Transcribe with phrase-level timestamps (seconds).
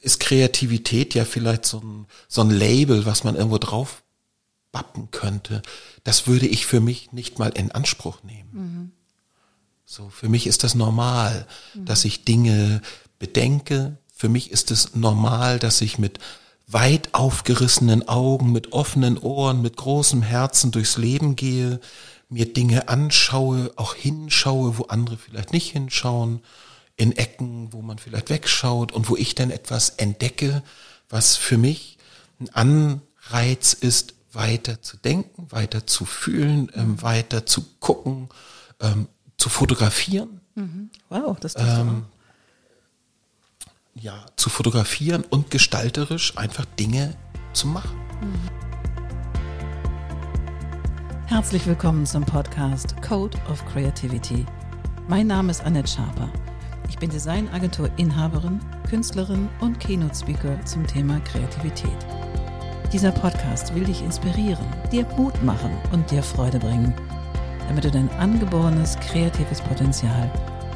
[0.00, 4.02] ist Kreativität ja vielleicht so ein, so ein Label, was man irgendwo drauf
[4.72, 5.62] bappen könnte.
[6.04, 8.50] Das würde ich für mich nicht mal in Anspruch nehmen.
[8.52, 8.92] Mhm.
[9.84, 11.84] So, für mich ist das normal, mhm.
[11.86, 12.82] dass ich Dinge
[13.18, 13.98] bedenke.
[14.14, 16.18] Für mich ist es normal, dass ich mit
[16.66, 21.80] weit aufgerissenen Augen, mit offenen Ohren, mit großem Herzen durchs Leben gehe,
[22.28, 26.40] mir Dinge anschaue, auch hinschaue, wo andere vielleicht nicht hinschauen,
[26.96, 30.62] in Ecken, wo man vielleicht wegschaut und wo ich dann etwas entdecke,
[31.08, 31.98] was für mich
[32.40, 38.28] ein Anreiz ist, weiter zu denken, weiter zu fühlen, ähm, weiter zu gucken,
[38.80, 40.40] ähm, zu fotografieren.
[40.54, 40.90] Mhm.
[41.08, 42.04] Wow, das ist ähm,
[43.94, 47.16] ja, zu fotografieren und gestalterisch einfach Dinge
[47.52, 47.96] zu machen.
[48.20, 48.66] Mhm.
[51.26, 54.46] Herzlich willkommen zum Podcast Code of Creativity.
[55.08, 56.30] Mein Name ist Annette Schaper.
[56.88, 62.06] Ich bin Designagentur-Inhaberin, Künstlerin und Keynote-Speaker zum Thema Kreativität.
[62.92, 66.94] Dieser Podcast will dich inspirieren, dir Mut machen und dir Freude bringen,
[67.68, 70.30] damit du dein angeborenes kreatives Potenzial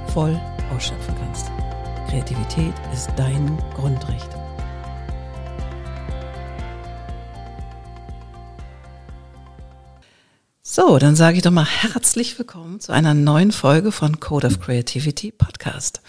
[0.08, 0.38] voll
[0.74, 1.50] ausschöpfen kannst.
[2.08, 4.28] Kreativität ist dein Grundrecht.
[10.72, 14.60] So, dann sage ich doch mal herzlich willkommen zu einer neuen Folge von Code of
[14.60, 16.00] Creativity Podcast.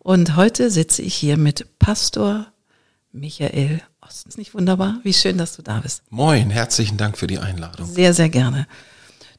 [0.00, 2.46] Und heute sitze ich hier mit Pastor
[3.12, 4.26] Michael Ost.
[4.26, 4.98] Ist nicht wunderbar?
[5.04, 6.02] Wie schön, dass du da bist.
[6.10, 7.86] Moin, herzlichen Dank für die Einladung.
[7.86, 8.66] Sehr, sehr gerne.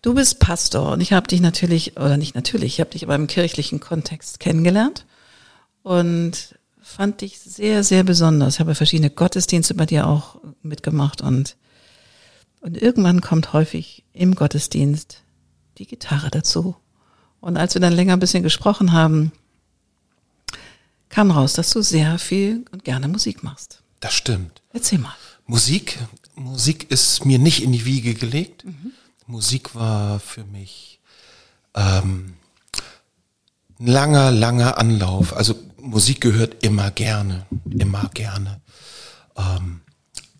[0.02, 3.16] Du bist Pastor und ich habe dich natürlich, oder nicht natürlich, ich habe dich aber
[3.16, 5.06] im kirchlichen Kontext kennengelernt
[5.84, 8.54] und fand dich sehr, sehr besonders.
[8.54, 11.58] Ich habe verschiedene Gottesdienste bei dir auch mitgemacht und
[12.62, 15.24] und irgendwann kommt häufig im Gottesdienst
[15.78, 16.76] die Gitarre dazu.
[17.40, 19.32] Und als wir dann länger ein bisschen gesprochen haben,
[21.10, 23.82] kam raus, dass du sehr viel und gerne Musik machst.
[24.00, 24.62] Das stimmt.
[24.74, 25.16] Erzähl mal.
[25.46, 25.98] Musik,
[26.36, 28.64] Musik ist mir nicht in die Wiege gelegt.
[28.64, 28.92] Mhm.
[29.26, 31.00] Musik war für mich
[31.76, 32.34] ähm,
[33.80, 35.36] ein langer, langer Anlauf.
[35.36, 38.62] Also Musik gehört immer gerne, immer gerne.
[39.36, 39.82] Ähm,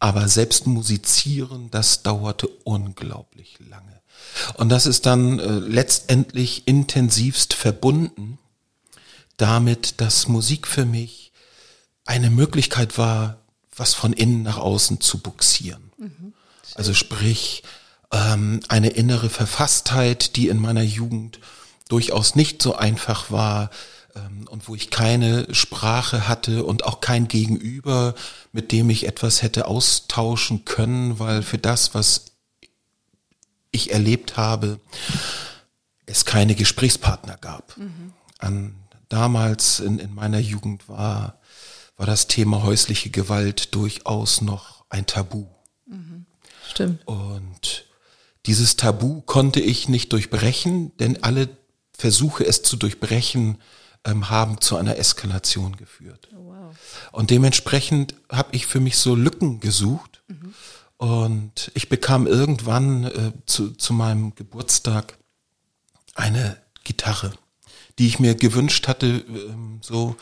[0.02, 4.02] aber selbst musizieren, das dauerte unglaublich lange.
[4.56, 8.40] Und das ist dann äh, letztendlich intensivst verbunden
[9.38, 11.32] damit, dass Musik für mich
[12.06, 13.38] eine Möglichkeit war,
[13.76, 15.92] was von innen nach außen zu buxieren.
[15.98, 16.34] Mhm,
[16.74, 17.62] also sprich,
[18.12, 21.40] ähm, eine innere Verfasstheit, die in meiner Jugend
[21.90, 23.70] durchaus nicht so einfach war,
[24.50, 28.16] und wo ich keine Sprache hatte und auch kein Gegenüber,
[28.52, 32.26] mit dem ich etwas hätte austauschen können, weil für das, was
[33.72, 34.80] ich erlebt habe,
[36.06, 37.78] es keine Gesprächspartner gab.
[37.78, 38.14] Mhm.
[38.40, 38.76] An,
[39.10, 41.40] damals in, in meiner Jugend war,
[41.96, 45.46] war das Thema häusliche Gewalt durchaus noch ein Tabu.
[45.86, 46.26] Mhm.
[46.70, 47.08] Stimmt.
[47.08, 47.86] Und
[48.46, 51.50] dieses Tabu konnte ich nicht durchbrechen, denn alle
[51.96, 53.58] Versuche, es zu durchbrechen,
[54.06, 56.30] ähm, haben zu einer Eskalation geführt.
[56.34, 56.76] Oh, wow.
[57.12, 60.22] Und dementsprechend habe ich für mich so Lücken gesucht.
[60.28, 60.54] Mhm.
[60.98, 65.18] Und ich bekam irgendwann äh, zu, zu meinem Geburtstag
[66.16, 67.34] eine Gitarre,
[68.00, 70.16] die ich mir gewünscht hatte, ähm, so.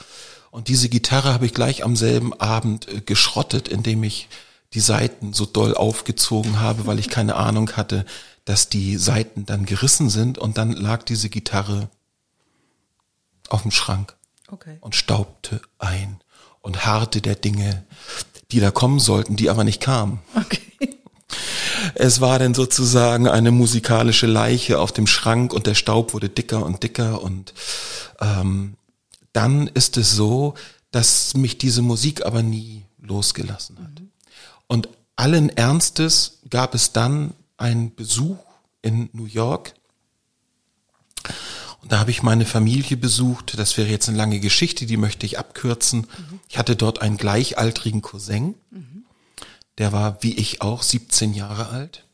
[0.52, 4.30] Und diese Gitarre habe ich gleich am selben Abend äh, geschrottet, indem ich
[4.74, 8.06] die Seiten so doll aufgezogen habe, weil ich keine Ahnung hatte,
[8.46, 10.38] dass die Seiten dann gerissen sind.
[10.38, 11.90] Und dann lag diese Gitarre
[13.50, 14.16] auf dem Schrank
[14.50, 14.78] okay.
[14.82, 16.20] und staubte ein
[16.62, 17.86] und harrte der Dinge,
[18.52, 20.20] die da kommen sollten, die aber nicht kamen.
[20.36, 20.62] Okay.
[21.96, 26.66] Es war dann sozusagen eine musikalische Leiche auf dem Schrank und der Staub wurde dicker
[26.66, 27.54] und dicker und
[28.20, 28.76] ähm,
[29.34, 30.56] dann ist es so,
[30.92, 34.00] dass mich diese Musik aber nie losgelassen hat.
[34.00, 34.10] Mhm.
[34.68, 38.38] Und allen Ernstes gab es dann einen Besuch
[38.82, 39.74] in New York
[41.82, 43.58] und da habe ich meine Familie besucht.
[43.58, 46.02] Das wäre jetzt eine lange Geschichte, die möchte ich abkürzen.
[46.02, 46.40] Mhm.
[46.50, 48.56] Ich hatte dort einen gleichaltrigen Cousin.
[48.72, 49.06] Mhm.
[49.78, 52.06] Der war wie ich auch 17 Jahre alt.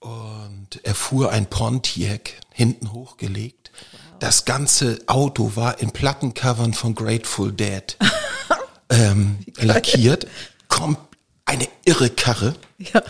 [0.00, 3.70] Und er fuhr ein Pontiac hinten hochgelegt.
[3.92, 4.00] Wow.
[4.18, 7.96] Das ganze Auto war in Plattencovern von Grateful Dead
[8.90, 10.26] ähm, lackiert.
[10.68, 10.98] Kommt
[11.44, 12.54] eine irre Karre.
[12.78, 13.02] Ja.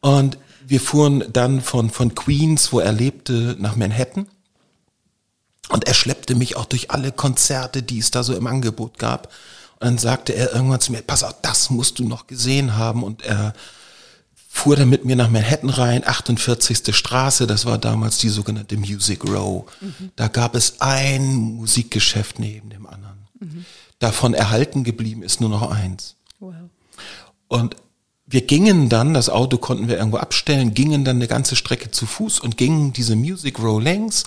[0.00, 4.28] Und wir fuhren dann von, von Queens, wo er lebte, nach Manhattan.
[5.68, 9.32] Und er schleppte mich auch durch alle Konzerte, die es da so im Angebot gab.
[9.78, 13.02] Und dann sagte er irgendwann zu mir, pass auf, das musst du noch gesehen haben.
[13.02, 13.52] Und er
[14.48, 16.94] fuhr dann mit mir nach Manhattan rein, 48.
[16.96, 19.66] Straße, das war damals die sogenannte Music Row.
[19.80, 20.12] Mhm.
[20.16, 23.18] Da gab es ein Musikgeschäft neben dem anderen.
[23.38, 23.64] Mhm.
[23.98, 26.16] Davon erhalten geblieben ist nur noch eins.
[26.40, 26.54] Wow.
[27.48, 27.76] Und
[28.26, 32.06] wir gingen dann, das Auto konnten wir irgendwo abstellen, gingen dann eine ganze Strecke zu
[32.06, 34.24] Fuß und gingen diese Music Row längs.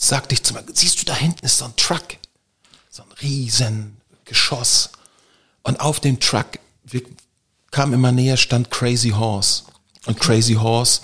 [0.00, 2.16] Sagte ich zu mir, siehst du, da hinten ist so ein Truck.
[2.88, 4.90] So ein riesen Geschoss.
[5.64, 6.46] Und auf dem Truck,
[6.84, 7.02] wir
[7.72, 9.64] kamen immer näher, stand Crazy Horse.
[10.06, 11.00] Und Crazy Horse,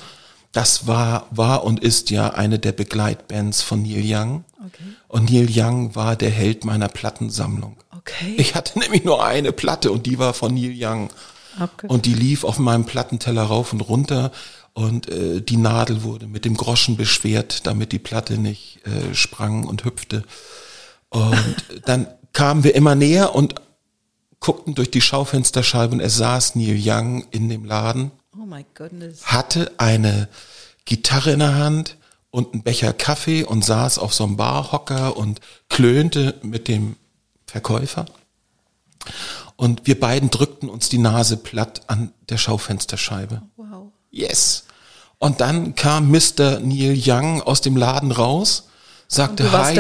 [0.52, 4.44] das war, war und ist ja eine der Begleitbands von Neil Young.
[4.64, 4.84] Okay.
[5.08, 7.76] Und Neil Young war der Held meiner Plattensammlung.
[7.90, 8.36] Okay.
[8.38, 11.10] Ich hatte nämlich nur eine Platte und die war von Neil Young.
[11.86, 14.32] Und die lief auf meinem Plattenteller rauf und runter
[14.74, 19.64] und äh, die Nadel wurde mit dem Groschen beschwert, damit die Platte nicht äh, sprang
[19.64, 20.24] und hüpfte.
[21.08, 21.56] Und
[21.86, 23.54] dann kamen wir immer näher und
[24.40, 28.10] guckten durch die Schaufensterscheibe und es saß Neil Young in dem Laden.
[28.36, 29.24] Oh my goodness.
[29.26, 30.28] Hatte eine
[30.84, 31.96] Gitarre in der Hand
[32.30, 36.96] und einen Becher Kaffee und saß auf so einem Barhocker und klönte mit dem
[37.46, 38.06] Verkäufer.
[39.56, 43.42] Und wir beiden drückten uns die Nase platt an der Schaufensterscheibe.
[43.56, 43.73] Wow.
[44.14, 44.64] Yes.
[45.18, 46.60] Und dann kam Mr.
[46.60, 48.68] Neil Young aus dem Laden raus,
[49.08, 49.74] sagte Hi.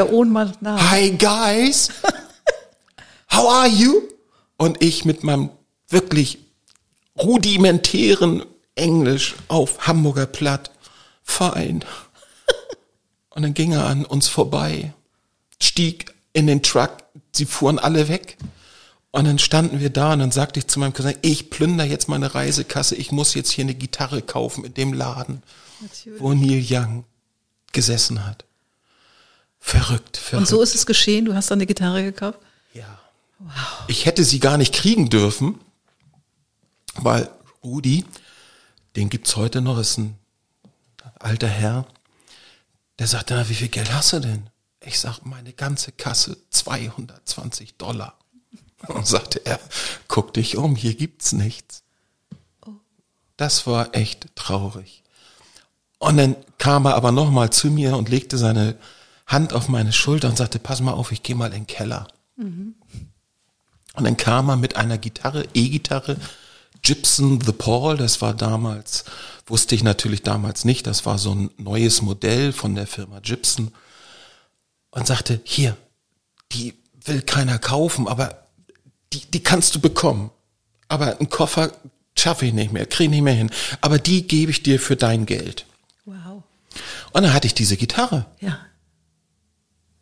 [0.80, 1.90] Hi guys.
[3.30, 4.02] How are you?
[4.56, 5.50] Und ich mit meinem
[5.88, 6.38] wirklich
[7.16, 8.44] rudimentären
[8.74, 10.72] Englisch auf Hamburger Platt.
[11.22, 11.84] Fein.
[13.30, 14.92] Und dann ging er an uns vorbei,
[15.60, 18.36] stieg in den Truck, sie fuhren alle weg.
[19.14, 22.08] Und dann standen wir da und dann sagte ich zu meinem Cousin, ich plünder jetzt
[22.08, 25.40] meine Reisekasse, ich muss jetzt hier eine Gitarre kaufen in dem Laden,
[25.80, 26.20] Natürlich.
[26.20, 27.04] wo Neil Young
[27.70, 28.44] gesessen hat.
[29.60, 30.40] Verrückt, verrückt.
[30.40, 32.40] Und so ist es geschehen, du hast dann eine Gitarre gekauft?
[32.72, 32.98] Ja.
[33.38, 33.52] Wow.
[33.86, 35.60] Ich hätte sie gar nicht kriegen dürfen,
[36.96, 37.30] weil
[37.62, 38.04] Rudi,
[38.96, 40.18] den gibt's heute noch, ist ein
[41.20, 41.86] alter Herr,
[42.98, 44.50] der sagte, na, wie viel Geld hast du denn?
[44.80, 48.18] Ich sag, meine ganze Kasse 220 Dollar.
[48.88, 49.60] Und sagte er,
[50.08, 51.82] guck dich um, hier gibt's nichts.
[53.36, 55.02] Das war echt traurig.
[55.98, 58.76] Und dann kam er aber nochmal zu mir und legte seine
[59.26, 62.08] Hand auf meine Schulter und sagte, pass mal auf, ich gehe mal in den Keller.
[62.36, 62.74] Mhm.
[63.94, 66.16] Und dann kam er mit einer Gitarre, E-Gitarre,
[66.82, 69.04] Gibson The Paul, das war damals,
[69.46, 73.72] wusste ich natürlich damals nicht, das war so ein neues Modell von der Firma Gibson
[74.90, 75.76] und sagte, hier,
[76.52, 78.43] die will keiner kaufen, aber
[79.14, 80.30] die, die kannst du bekommen.
[80.88, 81.72] Aber einen Koffer
[82.16, 83.50] schaffe ich nicht mehr, kriege nicht mehr hin.
[83.80, 85.66] Aber die gebe ich dir für dein Geld.
[86.04, 86.42] Wow.
[87.12, 88.26] Und dann hatte ich diese Gitarre.
[88.40, 88.58] Ja.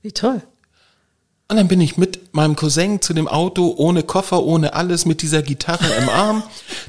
[0.03, 0.43] Wie toll.
[1.49, 5.21] Und dann bin ich mit meinem Cousin zu dem Auto, ohne Koffer, ohne alles, mit
[5.23, 6.43] dieser Gitarre im Arm.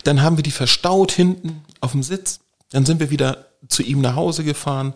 [0.03, 2.39] Dann haben wir die verstaut hinten auf dem Sitz.
[2.71, 4.93] Dann sind wir wieder zu ihm nach Hause gefahren.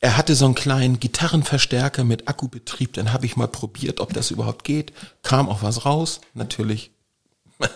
[0.00, 4.30] Er hatte so einen kleinen Gitarrenverstärker mit Akkubetrieb, dann habe ich mal probiert, ob das
[4.30, 4.92] überhaupt geht.
[5.22, 6.90] Kam auch was raus, natürlich.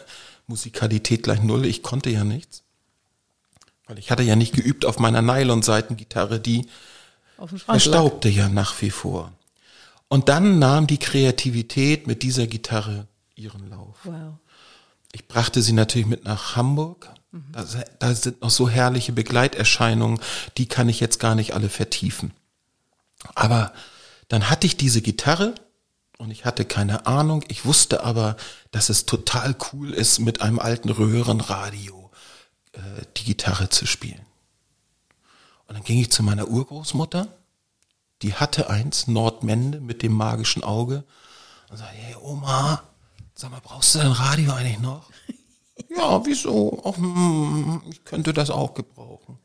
[0.47, 2.63] Musikalität gleich null, ich konnte ja nichts.
[3.87, 6.67] Weil ich hatte ja nicht geübt auf meiner Nylon-Seitengitarre, die
[7.67, 9.33] verstaubte ja nach wie vor.
[10.09, 13.07] Und dann nahm die Kreativität mit dieser Gitarre
[13.37, 13.97] ihren Lauf.
[14.05, 14.35] Wow.
[15.13, 17.65] Ich brachte sie natürlich mit nach Hamburg, da,
[17.99, 20.21] da sind noch so herrliche Begleiterscheinungen,
[20.57, 22.33] die kann ich jetzt gar nicht alle vertiefen.
[23.35, 23.73] Aber
[24.29, 25.55] dann hatte ich diese Gitarre
[26.19, 27.45] und ich hatte keine Ahnung.
[27.49, 28.37] Ich wusste aber,
[28.73, 32.11] dass es total cool ist, mit einem alten Röhrenradio
[32.73, 32.81] äh,
[33.17, 34.21] die Gitarre zu spielen.
[35.67, 37.29] Und dann ging ich zu meiner Urgroßmutter.
[38.23, 41.05] Die hatte eins, Nordmende mit dem magischen Auge.
[41.71, 42.83] Und sagte, hey Oma,
[43.35, 45.09] sag mal, brauchst du dein Radio eigentlich noch?
[45.89, 46.83] Ja, wieso?
[46.85, 49.39] Ach, hm, ich könnte das auch gebrauchen.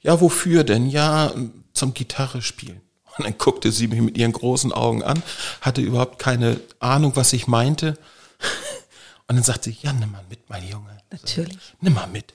[0.00, 0.88] Ja, wofür denn?
[0.88, 1.32] Ja,
[1.72, 2.80] zum Gitarre spielen.
[3.18, 5.22] Und dann guckte sie mich mit ihren großen Augen an,
[5.60, 7.98] hatte überhaupt keine Ahnung, was ich meinte.
[9.28, 10.98] Und dann sagte sie, ja, nimm mal mit, mein Junge.
[11.10, 11.56] Natürlich.
[11.80, 12.34] Nimm mal mit.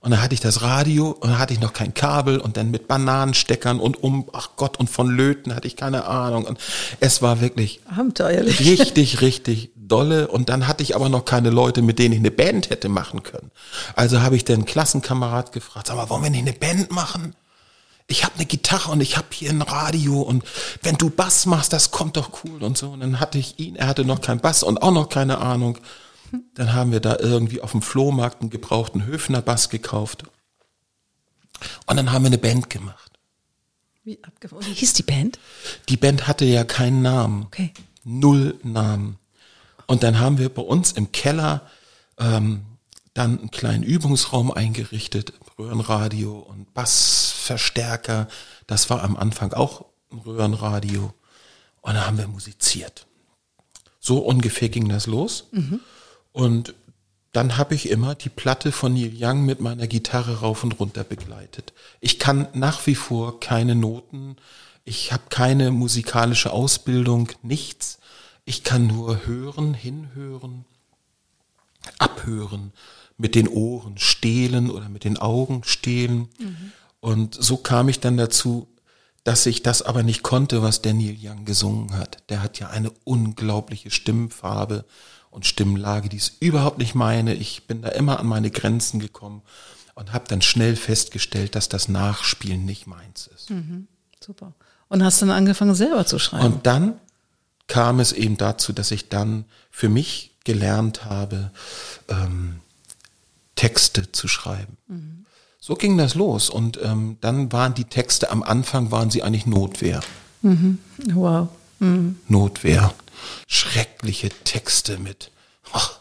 [0.00, 2.72] Und dann hatte ich das Radio und dann hatte ich noch kein Kabel und dann
[2.72, 6.44] mit Bananensteckern und um, ach Gott, und von Löten hatte ich keine Ahnung.
[6.44, 6.58] Und
[6.98, 8.58] es war wirklich abenteuerlich.
[8.58, 10.28] Richtig, richtig dolle.
[10.28, 13.22] Und dann hatte ich aber noch keine Leute, mit denen ich eine Band hätte machen
[13.22, 13.50] können.
[13.94, 17.36] Also habe ich den Klassenkamerad gefragt, sag mal, wollen wir nicht eine Band machen?
[18.08, 20.44] Ich habe eine Gitarre und ich habe hier ein Radio und
[20.82, 22.90] wenn du Bass machst, das kommt doch cool und so.
[22.90, 25.78] Und dann hatte ich ihn, er hatte noch keinen Bass und auch noch keine Ahnung.
[26.54, 30.24] Dann haben wir da irgendwie auf dem Flohmarkt einen gebrauchten Höfner Bass gekauft.
[31.86, 33.12] Und dann haben wir eine Band gemacht.
[34.04, 34.66] Wie abgefahren.
[34.66, 35.38] Wie hieß die Band?
[35.88, 37.44] Die Band hatte ja keinen Namen.
[37.44, 37.72] Okay.
[38.04, 39.18] Null Namen.
[39.92, 41.68] Und dann haben wir bei uns im Keller
[42.18, 42.62] ähm,
[43.12, 48.26] dann einen kleinen Übungsraum eingerichtet, Röhrenradio und Bassverstärker.
[48.66, 51.12] Das war am Anfang auch ein Röhrenradio.
[51.82, 53.06] Und dann haben wir musiziert.
[54.00, 55.48] So ungefähr ging das los.
[55.50, 55.80] Mhm.
[56.32, 56.74] Und
[57.32, 61.04] dann habe ich immer die Platte von Neil Young mit meiner Gitarre rauf und runter
[61.04, 61.74] begleitet.
[62.00, 64.36] Ich kann nach wie vor keine Noten,
[64.86, 67.98] ich habe keine musikalische Ausbildung, nichts.
[68.44, 70.64] Ich kann nur hören, hinhören,
[71.98, 72.72] abhören,
[73.16, 76.28] mit den Ohren stehlen oder mit den Augen stehlen.
[76.38, 76.72] Mhm.
[77.00, 78.68] Und so kam ich dann dazu,
[79.24, 82.22] dass ich das aber nicht konnte, was der Neil Young gesungen hat.
[82.28, 84.84] Der hat ja eine unglaubliche Stimmfarbe
[85.30, 87.34] und Stimmlage, die ist überhaupt nicht meine.
[87.34, 89.42] Ich bin da immer an meine Grenzen gekommen
[89.94, 93.50] und habe dann schnell festgestellt, dass das Nachspielen nicht meins ist.
[93.50, 93.86] Mhm,
[94.20, 94.52] super.
[94.88, 96.44] Und hast dann angefangen selber zu schreiben?
[96.44, 97.00] Und dann
[97.72, 101.50] kam es eben dazu, dass ich dann für mich gelernt habe,
[102.08, 102.60] ähm,
[103.54, 104.76] Texte zu schreiben.
[104.88, 105.24] Mhm.
[105.58, 109.46] So ging das los und ähm, dann waren die Texte am Anfang waren sie eigentlich
[109.46, 110.02] Notwehr.
[110.42, 110.80] Mhm.
[111.14, 111.48] Wow.
[111.78, 112.16] Mhm.
[112.28, 112.92] Notwehr.
[113.46, 115.30] Schreckliche Texte mit
[115.72, 115.98] ach,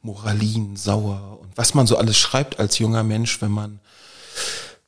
[0.00, 3.80] Moralin, sauer und was man so alles schreibt als junger Mensch, wenn man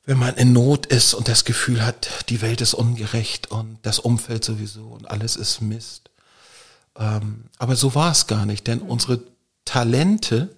[0.07, 3.99] wenn man in Not ist und das Gefühl hat, die Welt ist ungerecht und das
[3.99, 6.09] Umfeld sowieso und alles ist Mist.
[6.99, 8.91] Ähm, aber so war es gar nicht, denn mhm.
[8.91, 9.21] unsere
[9.65, 10.55] Talente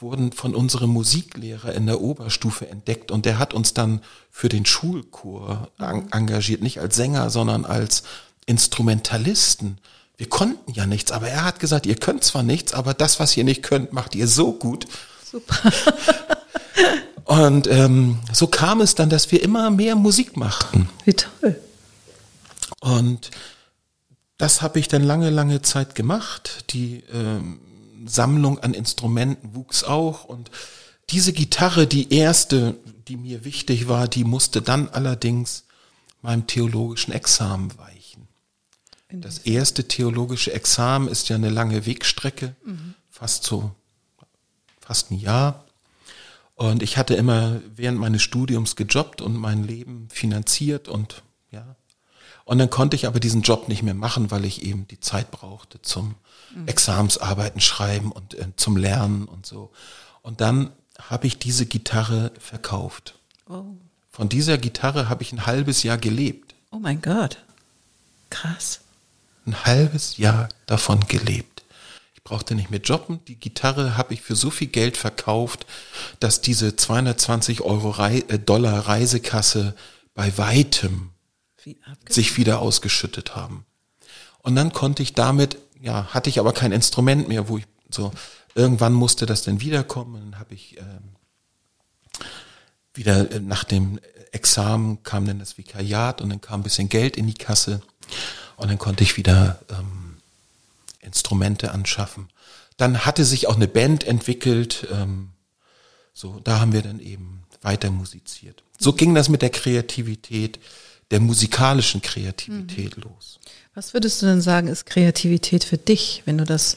[0.00, 4.64] wurden von unserem Musiklehrer in der Oberstufe entdeckt und der hat uns dann für den
[4.64, 8.04] Schulchor engagiert, nicht als Sänger, sondern als
[8.46, 9.78] Instrumentalisten.
[10.16, 13.36] Wir konnten ja nichts, aber er hat gesagt, ihr könnt zwar nichts, aber das, was
[13.36, 14.86] ihr nicht könnt, macht ihr so gut.
[15.24, 15.72] Super.
[17.24, 20.88] und ähm, so kam es dann, dass wir immer mehr Musik machten.
[21.04, 21.60] Wie toll.
[22.80, 23.30] Und
[24.38, 26.70] das habe ich dann lange, lange Zeit gemacht.
[26.70, 27.60] Die ähm,
[28.06, 30.50] Sammlung an Instrumenten wuchs auch und
[31.10, 32.76] diese Gitarre, die erste,
[33.08, 35.64] die mir wichtig war, die musste dann allerdings
[36.22, 38.28] meinem theologischen Examen weichen.
[39.10, 42.94] Das erste theologische Examen ist ja eine lange Wegstrecke, mhm.
[43.08, 43.74] fast so,
[44.80, 45.64] fast ein Jahr.
[46.54, 51.76] Und ich hatte immer während meines Studiums gejobbt und mein Leben finanziert und ja.
[52.48, 55.30] Und dann konnte ich aber diesen Job nicht mehr machen, weil ich eben die Zeit
[55.30, 56.14] brauchte zum
[56.54, 56.66] mhm.
[56.66, 59.70] Examensarbeiten schreiben und äh, zum Lernen und so.
[60.22, 63.16] Und dann habe ich diese Gitarre verkauft.
[63.50, 63.64] Oh.
[64.10, 66.54] Von dieser Gitarre habe ich ein halbes Jahr gelebt.
[66.70, 67.36] Oh mein Gott.
[68.30, 68.80] Krass.
[69.44, 71.64] Ein halbes Jahr davon gelebt.
[72.14, 73.20] Ich brauchte nicht mehr jobben.
[73.28, 75.66] Die Gitarre habe ich für so viel Geld verkauft,
[76.18, 79.76] dass diese 220 Euro Rei äh, Dollar Reisekasse
[80.14, 81.10] bei weitem
[82.08, 83.64] sich wieder ausgeschüttet haben.
[84.38, 88.12] Und dann konnte ich damit ja, hatte ich aber kein Instrument mehr, wo ich so,
[88.54, 90.30] irgendwann musste das dann wiederkommen.
[90.30, 91.16] Dann habe ich ähm,
[92.94, 94.00] wieder äh, nach dem
[94.32, 97.80] Examen kam dann das Vikariat und dann kam ein bisschen Geld in die Kasse
[98.56, 100.16] und dann konnte ich wieder ähm,
[101.00, 102.28] Instrumente anschaffen.
[102.76, 104.86] Dann hatte sich auch eine Band entwickelt.
[104.92, 105.30] Ähm,
[106.12, 108.62] so, da haben wir dann eben weiter musiziert.
[108.78, 110.58] So ging das mit der Kreativität,
[111.10, 113.04] der musikalischen Kreativität mhm.
[113.04, 113.38] los.
[113.74, 116.76] Was würdest du denn sagen, ist Kreativität für dich, wenn du das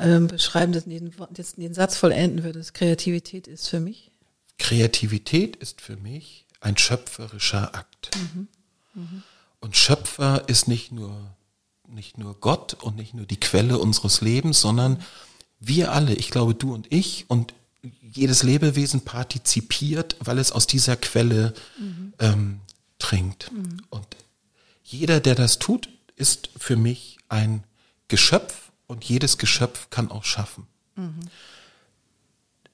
[0.00, 2.74] ähm, beschreiben, den, jetzt den Satz vollenden würdest?
[2.74, 4.10] Kreativität ist für mich?
[4.58, 8.10] Kreativität ist für mich ein schöpferischer Akt.
[8.16, 8.48] Mhm.
[8.94, 9.22] Mhm.
[9.60, 11.14] Und Schöpfer ist nicht nur,
[11.88, 15.02] nicht nur Gott und nicht nur die Quelle unseres Lebens, sondern
[15.60, 17.54] wir alle, ich glaube du und ich und
[18.00, 22.12] jedes Lebewesen partizipiert, weil es aus dieser Quelle mhm.
[22.18, 22.60] ähm,
[22.98, 23.52] trinkt.
[23.52, 23.78] Mhm.
[23.90, 24.06] Und
[24.82, 27.64] jeder, der das tut, ist für mich ein
[28.08, 30.66] Geschöpf und jedes Geschöpf kann auch schaffen.
[30.94, 31.20] Mhm.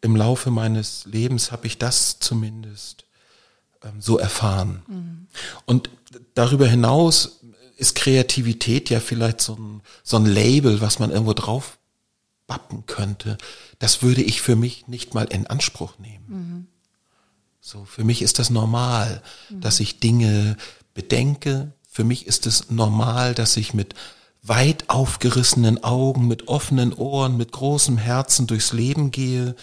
[0.01, 3.05] Im Laufe meines Lebens habe ich das zumindest
[3.83, 4.83] ähm, so erfahren.
[4.87, 5.27] Mhm.
[5.65, 5.91] Und
[6.35, 7.41] darüber hinaus
[7.77, 11.79] ist Kreativität ja vielleicht so ein, so ein Label, was man irgendwo drauf
[12.47, 13.39] bappen könnte.
[13.79, 16.69] Das würde ich für mich nicht mal in Anspruch nehmen.
[17.63, 17.69] Mhm.
[17.69, 20.57] So, für mich ist das normal, dass ich Dinge
[20.95, 23.95] bedenke, für mich ist es normal, dass ich mit
[24.43, 29.55] weit aufgerissenen Augen, mit offenen Ohren, mit großem Herzen durchs Leben gehe,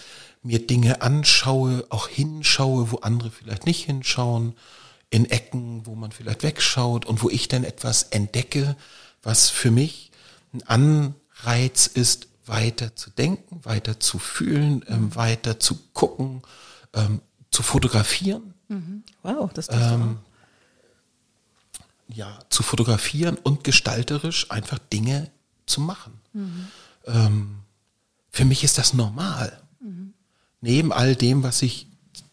[0.42, 4.54] mir Dinge anschaue, auch hinschaue, wo andere vielleicht nicht hinschauen,
[5.10, 8.76] in Ecken, wo man vielleicht wegschaut und wo ich dann etwas entdecke,
[9.22, 10.10] was für mich
[10.54, 16.42] ein Anreiz ist, weiter zu denken, weiter zu fühlen, ähm, weiter zu gucken,
[16.94, 18.54] ähm, zu fotografieren.
[18.68, 19.02] Mhm.
[19.22, 20.18] Wow, das ist ähm,
[22.08, 25.30] ja, zu fotografieren und gestalterisch einfach Dinge
[25.66, 26.20] zu machen.
[26.32, 26.68] Mhm.
[27.06, 27.56] Ähm,
[28.30, 29.60] für mich ist das normal.
[29.80, 30.12] Mhm.
[30.60, 31.86] Neben all dem, was ich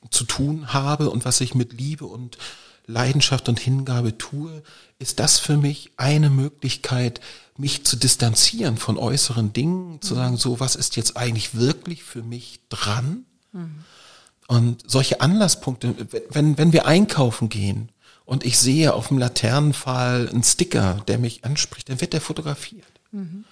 [0.09, 2.37] zu tun habe und was ich mit Liebe und
[2.85, 4.63] Leidenschaft und Hingabe tue,
[4.99, 7.19] ist das für mich eine Möglichkeit,
[7.57, 10.01] mich zu distanzieren von äußeren Dingen, mhm.
[10.01, 13.25] zu sagen, so, was ist jetzt eigentlich wirklich für mich dran?
[13.51, 13.83] Mhm.
[14.47, 15.93] Und solche Anlasspunkte,
[16.29, 17.89] wenn, wenn wir einkaufen gehen
[18.25, 22.85] und ich sehe auf dem Laternenpfahl einen Sticker, der mich anspricht, dann wird der fotografiert.
[23.11, 23.43] Mhm.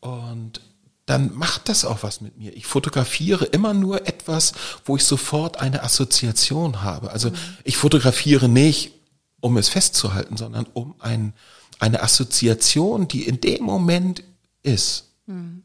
[0.00, 0.60] Und
[1.06, 2.56] dann macht das auch was mit mir.
[2.56, 4.52] Ich fotografiere immer nur etwas,
[4.84, 7.10] wo ich sofort eine Assoziation habe.
[7.10, 7.36] Also mhm.
[7.64, 8.92] ich fotografiere nicht,
[9.40, 11.32] um es festzuhalten, sondern um ein,
[11.78, 14.22] eine Assoziation, die in dem Moment
[14.62, 15.62] ist, mhm.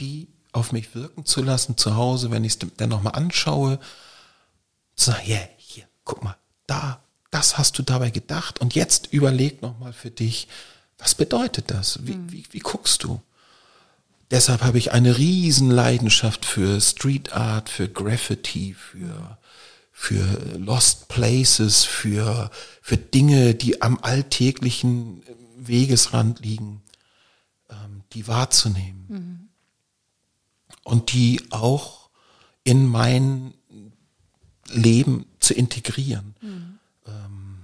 [0.00, 3.78] die auf mich wirken zu lassen zu Hause, wenn ich es dann nochmal anschaue,
[4.94, 9.62] zu sagen, yeah, hier, guck mal, da, das hast du dabei gedacht und jetzt überleg
[9.62, 10.48] nochmal für dich,
[10.98, 11.98] was bedeutet das?
[12.06, 12.30] Wie, mhm.
[12.30, 13.20] wie, wie guckst du?
[14.30, 19.36] Deshalb habe ich eine riesen Leidenschaft für Street Art, für Graffiti, für,
[19.90, 20.24] für
[20.56, 25.22] Lost Places, für, für Dinge, die am alltäglichen
[25.56, 26.82] Wegesrand liegen,
[27.68, 29.04] ähm, die wahrzunehmen.
[29.08, 29.41] Mhm.
[30.84, 32.08] Und die auch
[32.64, 33.54] in mein
[34.68, 36.34] Leben zu integrieren.
[36.40, 36.78] Mhm.
[37.06, 37.58] Ähm,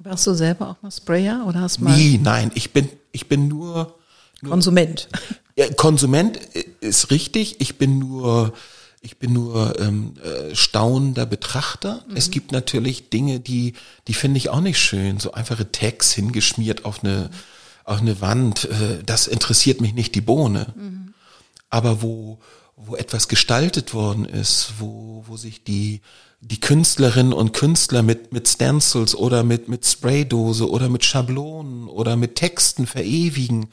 [0.00, 1.96] Warst du selber auch mal Sprayer oder hast mal?
[1.96, 3.98] Nie, nein, ich bin, ich bin nur,
[4.40, 5.08] nur Konsument.
[5.54, 6.38] Ja, Konsument
[6.80, 7.60] ist richtig.
[7.60, 8.54] Ich bin nur,
[9.02, 12.02] ich bin nur ähm, äh, staunender Betrachter.
[12.08, 12.16] Mhm.
[12.16, 13.74] Es gibt natürlich Dinge, die,
[14.08, 15.20] die finde ich auch nicht schön.
[15.20, 17.28] So einfache Tags hingeschmiert auf eine,
[17.84, 18.64] auf eine Wand.
[18.64, 20.72] Äh, das interessiert mich nicht die Bohne.
[20.74, 21.11] Mhm.
[21.72, 22.38] Aber wo,
[22.76, 26.02] wo etwas gestaltet worden ist, wo, wo sich die,
[26.42, 32.16] die Künstlerinnen und Künstler mit, mit Stencils oder mit, mit Spraydose oder mit Schablonen oder
[32.16, 33.70] mit Texten verewigen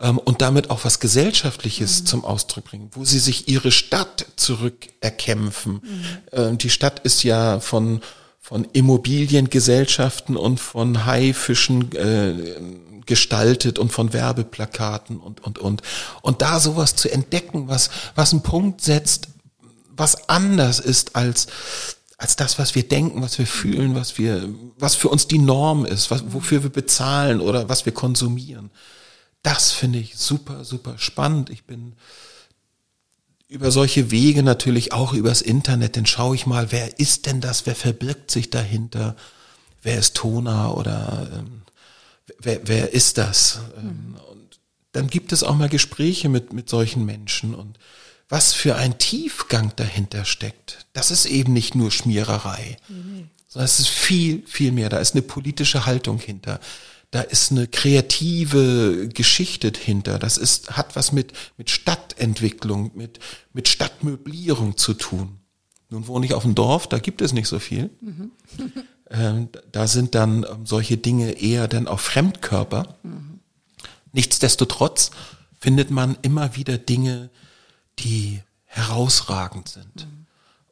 [0.00, 2.06] ähm, und damit auch was Gesellschaftliches mhm.
[2.06, 5.72] zum Ausdruck bringen, wo sie sich ihre Stadt zurückerkämpfen.
[5.72, 6.04] Mhm.
[6.30, 8.00] Ähm, die Stadt ist ja von
[8.42, 12.34] von Immobiliengesellschaften und von Haifischen äh,
[13.06, 15.82] gestaltet und von Werbeplakaten und und und.
[16.22, 19.28] Und da sowas zu entdecken, was was einen Punkt setzt,
[19.96, 21.48] was anders ist als
[22.20, 24.46] als das, was wir denken, was wir fühlen, was wir,
[24.78, 28.70] was für uns die Norm ist, was, wofür wir bezahlen oder was wir konsumieren.
[29.42, 31.48] Das finde ich super, super spannend.
[31.48, 31.94] Ich bin
[33.48, 37.64] über solche Wege natürlich auch übers Internet, dann schaue ich mal, wer ist denn das,
[37.64, 39.16] wer verbirgt sich dahinter,
[39.82, 41.62] wer ist Tona oder ähm,
[42.38, 43.60] wer, wer ist das?
[43.80, 44.16] Mhm.
[44.30, 44.60] Und
[44.92, 47.78] dann gibt es auch mal Gespräche mit, mit solchen Menschen und
[48.28, 50.86] was für ein Tiefgang dahinter steckt.
[50.92, 53.28] Das ist eben nicht nur Schmiererei, mhm.
[53.48, 54.88] sondern es ist viel, viel mehr.
[54.88, 56.60] Da ist eine politische Haltung hinter
[57.10, 60.18] da ist eine kreative Geschichte hinter.
[60.18, 63.18] Das ist, hat was mit, mit Stadtentwicklung, mit,
[63.52, 65.38] mit Stadtmöblierung zu tun.
[65.88, 67.90] Nun wohne ich auf dem Dorf, da gibt es nicht so viel.
[68.00, 68.30] Mhm.
[69.10, 72.96] ähm, da sind dann ähm, solche Dinge eher dann auch Fremdkörper.
[73.02, 73.40] Mhm.
[74.12, 75.10] Nichtsdestotrotz
[75.60, 77.30] findet man immer wieder Dinge,
[77.98, 80.06] die herausragend sind.
[80.06, 80.26] Mhm.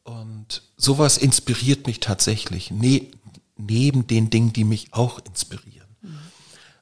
[0.04, 3.10] Und sowas inspiriert mich tatsächlich, ne,
[3.56, 5.68] neben den Dingen, die mich auch inspirieren.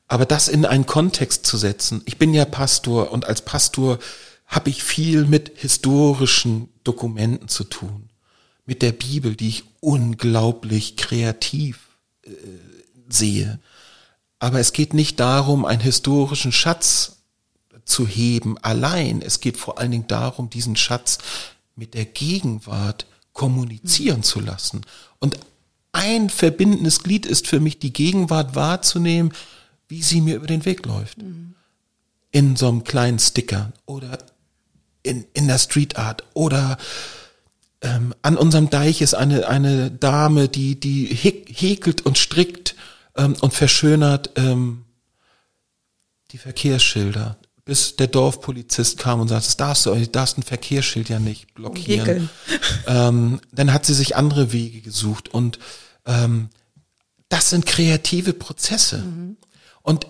[0.08, 3.98] Aber das in einen Kontext zu setzen, ich bin ja Pastor und als Pastor
[4.46, 8.08] habe ich viel mit historischen Dokumenten zu tun,
[8.66, 11.78] mit der Bibel, die ich unglaublich kreativ
[12.22, 12.30] äh,
[13.08, 13.58] sehe.
[14.38, 17.16] Aber es geht nicht darum, einen historischen Schatz
[17.84, 19.22] zu heben allein.
[19.22, 21.18] Es geht vor allen Dingen darum, diesen Schatz
[21.76, 24.24] mit der Gegenwart kommunizieren mhm.
[24.24, 24.82] zu lassen.
[25.20, 25.38] Und
[25.92, 29.32] ein verbindendes Glied ist für mich, die Gegenwart wahrzunehmen
[29.88, 31.18] wie sie mir über den Weg läuft.
[31.18, 31.54] Mhm.
[32.30, 34.18] In so einem kleinen Sticker oder
[35.02, 36.76] in, in der Street Art oder
[37.86, 42.74] ähm, an unserem Deich ist eine, eine Dame, die, die häkelt und strickt
[43.16, 44.84] ähm, und verschönert ähm,
[46.32, 47.38] die Verkehrsschilder.
[47.64, 51.54] Bis der Dorfpolizist kam und sagte, das darfst du, du darfst ein Verkehrsschild ja nicht
[51.54, 52.28] blockieren.
[52.88, 55.58] Ähm, dann hat sie sich andere Wege gesucht und
[56.04, 56.50] ähm,
[57.28, 58.98] das sind kreative Prozesse.
[58.98, 59.36] Mhm.
[59.82, 60.06] Und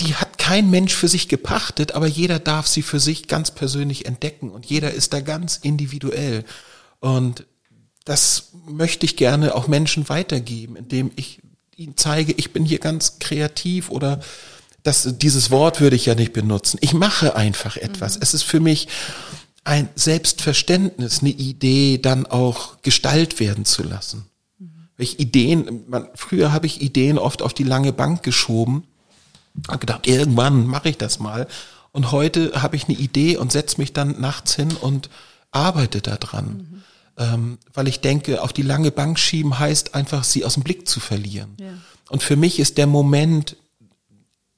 [0.00, 4.04] die hat kein Mensch für sich gepachtet, aber jeder darf sie für sich ganz persönlich
[4.04, 6.44] entdecken und jeder ist da ganz individuell.
[7.02, 7.46] Und
[8.04, 11.42] das möchte ich gerne auch Menschen weitergeben, indem ich
[11.76, 14.20] ihnen zeige, ich bin hier ganz kreativ oder
[14.82, 16.78] das, dieses Wort würde ich ja nicht benutzen.
[16.80, 18.16] Ich mache einfach etwas.
[18.16, 18.22] Mhm.
[18.22, 18.88] Es ist für mich
[19.64, 24.24] ein Selbstverständnis, eine Idee dann auch Gestalt werden zu lassen.
[24.58, 24.88] Mhm.
[24.96, 28.84] Ich Ideen, man, früher habe ich Ideen oft auf die lange Bank geschoben
[29.68, 31.46] habe gedacht, irgendwann mache ich das mal.
[31.92, 35.10] Und heute habe ich eine Idee und setze mich dann nachts hin und
[35.50, 36.46] arbeite daran.
[36.46, 36.82] Mhm.
[37.18, 40.88] Ähm, weil ich denke, auf die lange Bank schieben heißt einfach, sie aus dem Blick
[40.88, 41.56] zu verlieren.
[41.60, 41.74] Ja.
[42.08, 43.56] Und für mich ist der Moment,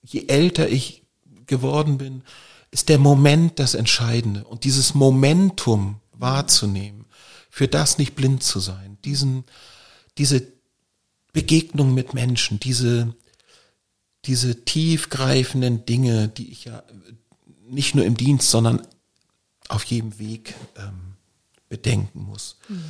[0.03, 1.03] je älter ich
[1.47, 2.23] geworden bin,
[2.71, 4.45] ist der Moment das Entscheidende.
[4.45, 7.07] Und dieses Momentum wahrzunehmen,
[7.51, 9.45] für das nicht blind zu sein, diesen,
[10.19, 10.47] diese
[11.33, 13.14] Begegnung mit Menschen, diese,
[14.25, 16.83] diese tiefgreifenden Dinge, die ich ja
[17.69, 18.87] nicht nur im Dienst, sondern
[19.69, 21.13] auf jedem Weg ähm,
[21.68, 22.85] bedenken muss, mhm.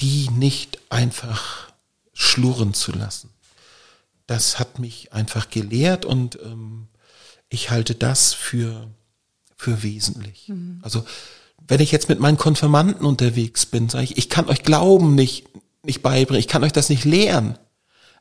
[0.00, 1.72] die nicht einfach
[2.12, 3.30] schlurren zu lassen.
[4.26, 6.88] Das hat mich einfach gelehrt und ähm,
[7.48, 8.88] ich halte das für,
[9.56, 10.48] für wesentlich.
[10.48, 10.80] Mhm.
[10.82, 11.04] Also
[11.66, 15.46] wenn ich jetzt mit meinen Konfirmanden unterwegs bin, sage ich, ich kann euch Glauben nicht,
[15.82, 17.58] nicht beibringen, ich kann euch das nicht lehren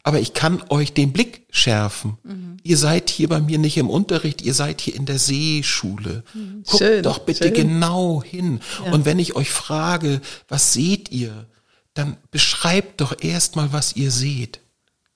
[0.03, 2.17] aber ich kann euch den Blick schärfen.
[2.23, 2.57] Mhm.
[2.63, 6.23] Ihr seid hier bei mir nicht im Unterricht, ihr seid hier in der Seeschule.
[6.33, 6.63] Mhm.
[6.65, 7.53] Guckt schön, doch bitte schön.
[7.53, 8.60] genau hin.
[8.86, 8.91] Ja.
[8.93, 11.45] Und wenn ich euch frage, was seht ihr,
[11.93, 14.60] dann beschreibt doch erstmal, was ihr seht.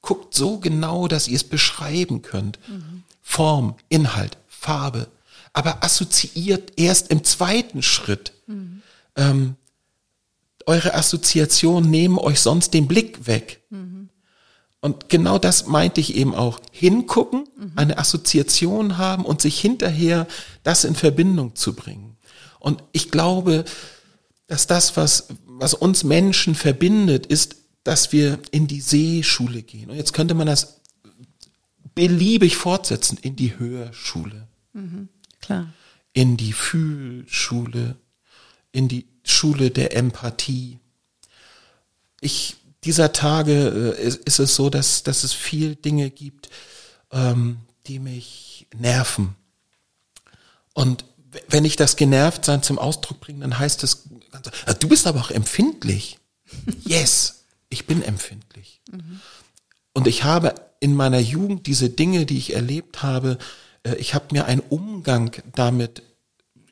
[0.02, 2.60] Guckt so genau, dass ihr es beschreiben könnt.
[2.68, 3.04] Mhm.
[3.22, 5.08] Form, Inhalt, Farbe.
[5.54, 8.34] Aber assoziiert erst im zweiten Schritt.
[8.48, 8.82] Mhm.
[9.16, 9.56] Ähm,
[10.66, 13.62] eure Assoziationen nehmen euch sonst den Blick weg.
[14.82, 16.60] Und genau das meinte ich eben auch.
[16.72, 17.72] Hingucken, mhm.
[17.76, 20.28] eine Assoziation haben und sich hinterher
[20.64, 22.18] das in Verbindung zu bringen.
[22.60, 23.64] Und ich glaube,
[24.48, 29.90] dass das, was, was uns Menschen verbindet, ist, dass wir in die Seeschule gehen.
[29.90, 30.82] Und jetzt könnte man das
[31.96, 34.48] beliebig fortsetzen, in die Hörschule.
[34.74, 35.10] Mhm,
[35.42, 35.74] klar.
[36.14, 37.98] In die Fühlschule,
[38.72, 40.80] in die Schule der Empathie.
[42.20, 46.50] Ich dieser Tage äh, ist, ist, es so, dass, dass es viel Dinge gibt,
[47.12, 49.36] ähm, die mich nerven.
[50.74, 51.06] Und
[51.48, 54.10] wenn ich das Genervtsein zum Ausdruck bringe, dann heißt es,
[54.66, 56.18] ah, du bist aber auch empfindlich.
[56.84, 58.82] Yes, ich bin empfindlich.
[58.92, 59.22] Mhm.
[59.94, 63.38] Und ich habe in meiner Jugend diese Dinge, die ich erlebt habe,
[63.84, 66.04] äh, ich habe mir einen Umgang damit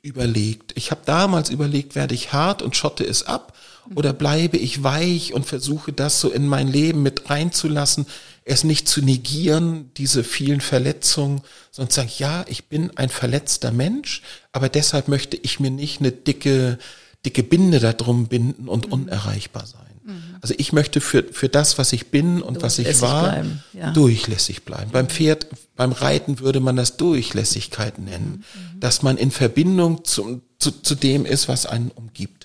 [0.02, 0.74] überlegt.
[0.76, 3.54] Ich habe damals überlegt, werde ich hart und schotte es ab
[3.96, 8.06] oder bleibe ich weich und versuche das so in mein Leben mit reinzulassen,
[8.46, 13.72] es nicht zu negieren, diese vielen Verletzungen, sondern zu sagen, ja, ich bin ein verletzter
[13.72, 14.22] Mensch,
[14.52, 16.80] aber deshalb möchte ich mir nicht eine dicke,
[17.26, 18.94] dicke Binde darum binden und mhm.
[18.94, 19.82] unerreichbar sein.
[20.04, 20.36] Mhm.
[20.42, 23.92] Also ich möchte für, für das, was ich bin und was ich war, ja.
[23.92, 24.92] durchlässig bleiben.
[24.92, 28.80] Beim Pferd, beim Reiten würde man das Durchlässigkeit nennen, mhm.
[28.80, 32.39] dass man in Verbindung zum, zu, zu dem ist, was einen umgibt.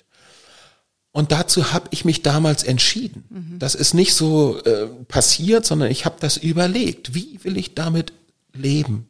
[1.15, 3.23] Und dazu habe ich mich damals entschieden.
[3.29, 3.57] Mhm.
[3.57, 7.15] Das ist nicht so äh, passiert, sondern ich habe das überlegt.
[7.15, 8.11] Wie will ich damit
[8.53, 9.07] leben?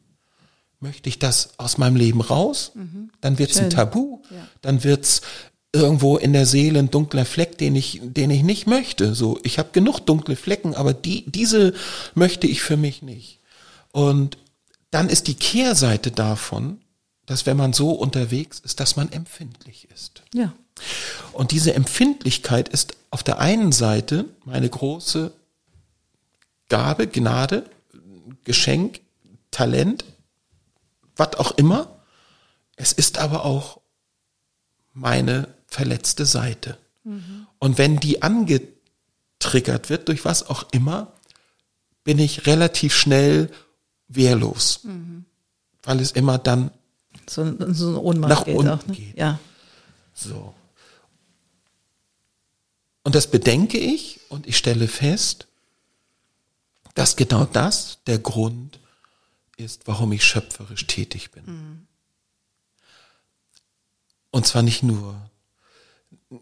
[0.80, 2.74] Möchte ich das aus meinem Leben raus?
[2.76, 3.10] Mhm.
[3.22, 4.20] Dann wird es ein Tabu.
[4.30, 4.48] Ja.
[4.62, 5.24] Dann wird's
[5.74, 9.16] irgendwo in der Seele ein dunkler Fleck, den ich, den ich nicht möchte.
[9.16, 11.74] So, ich habe genug dunkle Flecken, aber die, diese
[12.14, 13.40] möchte ich für mich nicht.
[13.92, 14.38] Und
[14.92, 16.82] dann ist die Kehrseite davon,
[17.26, 20.22] dass wenn man so unterwegs ist, dass man empfindlich ist.
[20.36, 20.54] Ja.
[21.34, 25.32] Und diese Empfindlichkeit ist auf der einen Seite meine große
[26.70, 27.70] Gabe, Gnade,
[28.44, 29.02] Geschenk,
[29.52, 30.06] Talent,
[31.16, 32.00] was auch immer.
[32.76, 33.80] Es ist aber auch
[34.94, 36.78] meine verletzte Seite.
[37.04, 37.48] Mhm.
[37.60, 41.14] Und wenn die angetriggert wird durch was auch immer,
[42.04, 43.50] bin ich relativ schnell
[44.08, 45.26] wehrlos, mhm.
[45.84, 46.72] weil es immer dann
[47.28, 48.94] so, so eine Ohnmacht nach geht unten auch, ne?
[48.94, 49.18] geht.
[49.18, 49.40] Ja.
[50.14, 50.54] So.
[53.06, 55.46] Und das bedenke ich und ich stelle fest,
[56.96, 58.80] dass genau das der Grund
[59.58, 61.46] ist, warum ich schöpferisch tätig bin.
[61.46, 61.88] Mhm.
[64.32, 65.30] Und zwar nicht nur,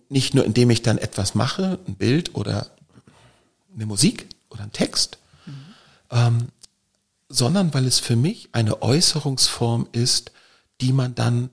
[0.08, 2.71] nicht nur indem ich dann etwas mache, ein Bild oder
[3.76, 5.65] eine Musik oder ein Text, mhm.
[6.12, 6.47] ähm,
[7.28, 10.32] sondern weil es für mich eine Äußerungsform ist,
[10.80, 11.49] die man dann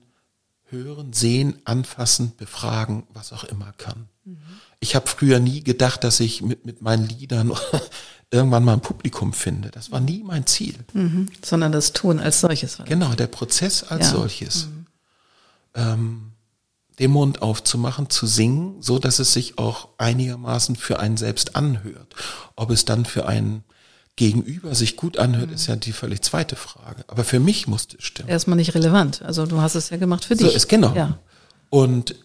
[0.69, 4.07] hören, sehen, anfassen, befragen, was auch immer kann.
[4.23, 4.37] Mhm
[4.81, 7.53] ich habe früher nie gedacht, dass ich mit, mit meinen Liedern
[8.31, 9.69] irgendwann mal ein Publikum finde.
[9.69, 10.75] Das war nie mein Ziel.
[10.93, 12.79] Mhm, sondern das Tun als solches.
[12.79, 14.11] War genau, der Prozess als ja.
[14.11, 14.65] solches.
[14.65, 14.85] Mhm.
[15.75, 16.31] Ähm,
[16.99, 22.15] den Mund aufzumachen, zu singen, so dass es sich auch einigermaßen für einen selbst anhört.
[22.55, 23.63] Ob es dann für einen
[24.15, 25.55] Gegenüber sich gut anhört, mhm.
[25.55, 27.03] ist ja die völlig zweite Frage.
[27.07, 28.29] Aber für mich musste es stimmen.
[28.29, 29.21] Erstmal nicht relevant.
[29.21, 30.47] Also du hast es ja gemacht für dich.
[30.47, 30.95] So ist genau.
[30.95, 31.19] Ja.
[31.69, 32.15] Und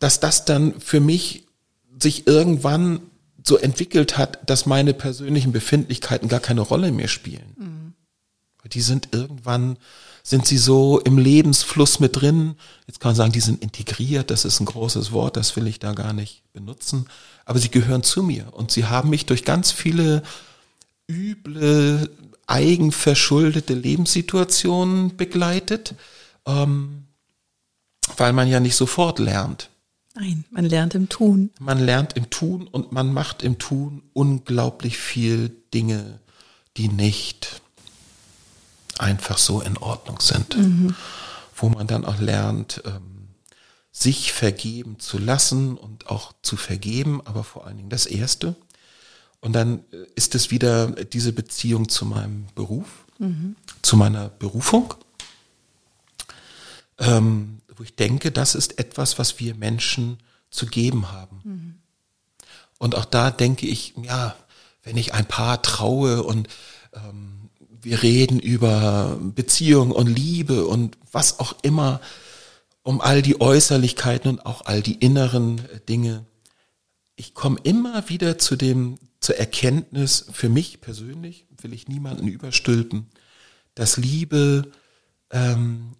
[0.00, 1.46] dass das dann für mich
[2.02, 3.00] sich irgendwann
[3.44, 7.54] so entwickelt hat, dass meine persönlichen Befindlichkeiten gar keine Rolle mehr spielen.
[7.56, 7.94] Mhm.
[8.70, 9.78] Die sind irgendwann
[10.22, 12.56] Sind sie so im Lebensfluss mit drin?
[12.86, 15.78] Jetzt kann man sagen, die sind integriert, das ist ein großes Wort, das will ich
[15.78, 17.06] da gar nicht benutzen.
[17.44, 20.22] Aber sie gehören zu mir und sie haben mich durch ganz viele
[21.08, 22.10] üble,
[22.46, 25.94] eigenverschuldete Lebenssituationen begleitet,
[26.46, 27.06] ähm,
[28.16, 29.70] weil man ja nicht sofort lernt.
[30.20, 31.50] Nein, man lernt im Tun.
[31.58, 36.20] Man lernt im Tun und man macht im Tun unglaublich viel Dinge,
[36.76, 37.62] die nicht
[38.98, 40.58] einfach so in Ordnung sind.
[40.58, 40.94] Mhm.
[41.56, 43.28] Wo man dann auch lernt, ähm,
[43.92, 48.56] sich vergeben zu lassen und auch zu vergeben, aber vor allen Dingen das Erste.
[49.40, 53.56] Und dann äh, ist es wieder diese Beziehung zu meinem Beruf, mhm.
[53.80, 54.92] zu meiner Berufung,
[56.98, 60.18] ähm, wo ich denke, das ist etwas, was wir Menschen
[60.50, 61.40] zu geben haben.
[61.44, 61.74] Mhm.
[62.78, 64.36] Und auch da denke ich, ja,
[64.82, 66.46] wenn ich ein Paar traue und
[66.92, 67.48] ähm,
[67.80, 72.02] wir reden über Beziehung und Liebe und was auch immer,
[72.82, 76.26] um all die Äußerlichkeiten und auch all die inneren Dinge.
[77.16, 83.06] Ich komme immer wieder zu dem, zur Erkenntnis, für mich persönlich, will ich niemanden überstülpen,
[83.74, 84.70] dass Liebe
[85.30, 85.96] ähm,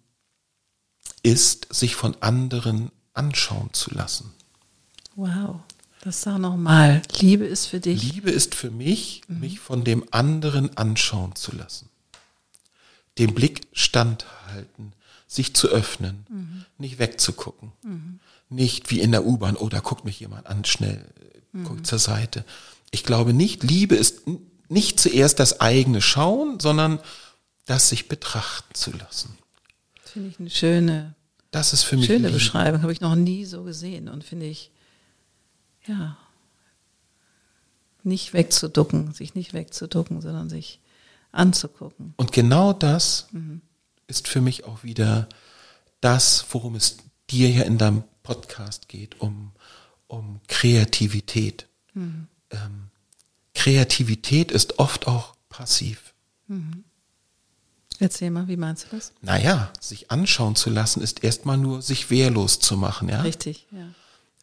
[1.23, 4.33] ist, sich von anderen anschauen zu lassen.
[5.15, 5.61] Wow.
[6.03, 7.03] Das sag nochmal.
[7.19, 8.01] Liebe ist für dich.
[8.01, 9.39] Liebe ist für mich, mhm.
[9.39, 11.89] mich von dem anderen anschauen zu lassen.
[13.19, 14.93] Den Blick standhalten,
[15.27, 16.65] sich zu öffnen, mhm.
[16.79, 17.71] nicht wegzugucken.
[17.83, 18.19] Mhm.
[18.49, 21.05] Nicht wie in der U-Bahn, oh, da guckt mich jemand an, schnell,
[21.51, 21.65] mhm.
[21.65, 22.45] guckt zur Seite.
[22.89, 24.23] Ich glaube nicht, Liebe ist
[24.69, 26.99] nicht zuerst das eigene Schauen, sondern
[27.65, 29.37] das sich betrachten zu lassen.
[30.11, 31.15] Das finde ich eine schöne,
[31.51, 32.81] das ist für mich schöne Beschreibung.
[32.81, 34.69] Habe ich noch nie so gesehen und finde ich
[35.87, 36.17] ja,
[38.03, 40.81] nicht wegzuducken, sich nicht wegzuducken, sondern sich
[41.31, 42.13] anzugucken.
[42.17, 43.61] Und genau das mhm.
[44.07, 45.29] ist für mich auch wieder
[46.01, 46.97] das, worum es
[47.29, 49.53] dir ja in deinem Podcast geht, um,
[50.07, 51.67] um Kreativität.
[51.93, 52.27] Mhm.
[52.49, 52.89] Ähm,
[53.55, 56.13] Kreativität ist oft auch passiv.
[56.47, 56.83] Mhm.
[58.01, 59.13] Erzähl mal, wie meinst du das?
[59.21, 63.21] Naja, sich anschauen zu lassen, ist erstmal nur sich wehrlos zu machen, ja.
[63.21, 63.89] Richtig, ja.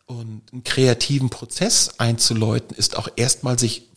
[0.06, 3.90] Und einen kreativen Prozess einzuläuten, ist auch erstmal sich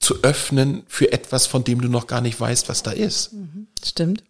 [0.00, 3.34] zu öffnen für etwas, von dem du noch gar nicht weißt, was da ist.
[3.34, 4.24] Mhm, stimmt.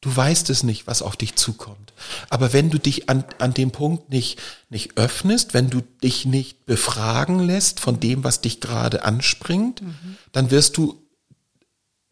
[0.00, 1.92] Du weißt es nicht, was auf dich zukommt.
[2.30, 4.38] Aber wenn du dich an, an dem Punkt nicht,
[4.70, 10.18] nicht öffnest, wenn du dich nicht befragen lässt von dem, was dich gerade anspringt, mhm.
[10.30, 11.02] dann wirst du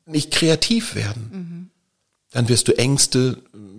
[0.05, 1.31] nicht kreativ werden.
[1.33, 1.71] Mhm.
[2.33, 3.39] Dann wirst du Ängste,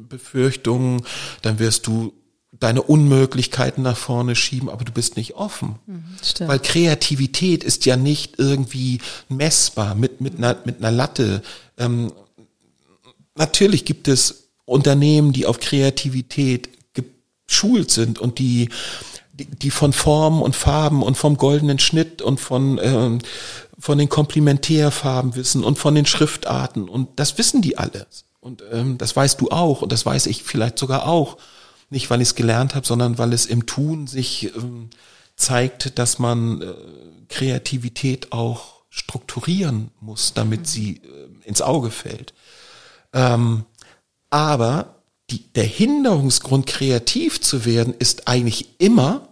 [0.09, 1.03] Befürchtungen,
[1.41, 2.13] dann wirst du
[2.59, 5.75] deine Unmöglichkeiten nach vorne schieben, aber du bist nicht offen.
[5.85, 6.03] Mhm,
[6.47, 11.41] Weil Kreativität ist ja nicht irgendwie messbar mit, mit, einer, mit einer Latte.
[11.77, 12.11] Ähm,
[13.35, 16.69] natürlich gibt es Unternehmen, die auf Kreativität
[17.47, 18.69] geschult sind und die,
[19.33, 23.19] die, die von Formen und Farben und vom goldenen Schnitt und von, ähm,
[23.77, 28.25] von den Komplementärfarben wissen und von den Schriftarten und das wissen die alles.
[28.47, 31.37] Und ähm, das weißt du auch und das weiß ich vielleicht sogar auch.
[31.89, 34.89] Nicht, weil ich es gelernt habe, sondern weil es im Tun sich ähm,
[35.35, 36.73] zeigt, dass man äh,
[37.27, 40.65] Kreativität auch strukturieren muss, damit mhm.
[40.65, 42.33] sie äh, ins Auge fällt.
[43.13, 43.65] Ähm,
[44.29, 44.95] aber
[45.29, 49.27] die, der Hinderungsgrund, kreativ zu werden, ist eigentlich immer,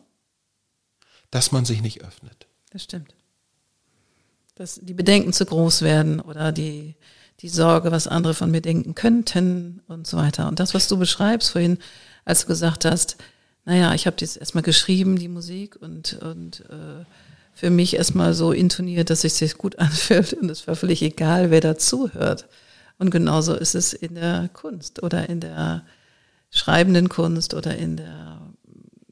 [1.32, 2.48] dass man sich nicht öffnet.
[2.70, 3.14] Das stimmt.
[4.56, 6.96] Dass die Bedenken zu groß werden oder die,
[7.46, 10.48] die Sorge, was andere von mir denken könnten und so weiter.
[10.48, 11.78] Und das, was du beschreibst vorhin,
[12.26, 13.18] als du gesagt hast,
[13.66, 17.06] naja, ich habe das erstmal geschrieben, die Musik, und, und äh,
[17.54, 21.52] für mich erstmal so intoniert, dass es sich gut anfühlt und es war völlig egal,
[21.52, 22.48] wer dazuhört.
[22.98, 25.84] Und genauso ist es in der Kunst oder in der
[26.50, 28.42] schreibenden Kunst oder in der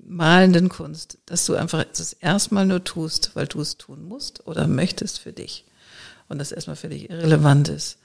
[0.04, 4.68] malenden Kunst, dass du einfach das erstmal nur tust, weil du es tun musst oder
[4.68, 5.66] möchtest für dich.
[6.30, 8.00] Und das erstmal völlig irrelevant ist,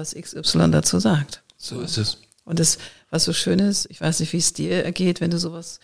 [0.00, 1.42] was XY dazu sagt.
[1.56, 2.18] So ist es.
[2.44, 2.78] Und das,
[3.10, 5.78] was so schön ist, ich weiß nicht, wie es dir ergeht, wenn du sowas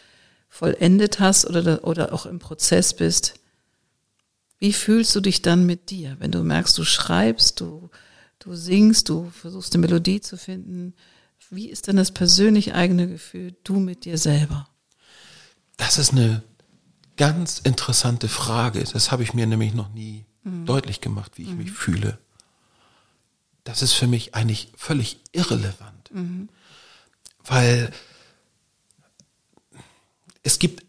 [0.48, 3.34] vollendet hast oder, oder auch im Prozess bist.
[4.58, 7.90] Wie fühlst du dich dann mit dir, wenn du merkst, du schreibst, du,
[8.38, 10.94] du singst, du versuchst eine Melodie zu finden?
[11.50, 14.68] Wie ist denn das persönlich eigene Gefühl, du mit dir selber?
[15.76, 16.42] Das ist eine
[17.16, 18.82] ganz interessante Frage.
[18.92, 20.64] Das habe ich mir nämlich noch nie mhm.
[20.64, 21.58] deutlich gemacht, wie ich mhm.
[21.58, 22.18] mich fühle.
[23.66, 26.10] Das ist für mich eigentlich völlig irrelevant.
[26.12, 26.48] Mhm
[27.46, 27.90] weil
[30.42, 30.84] es gibt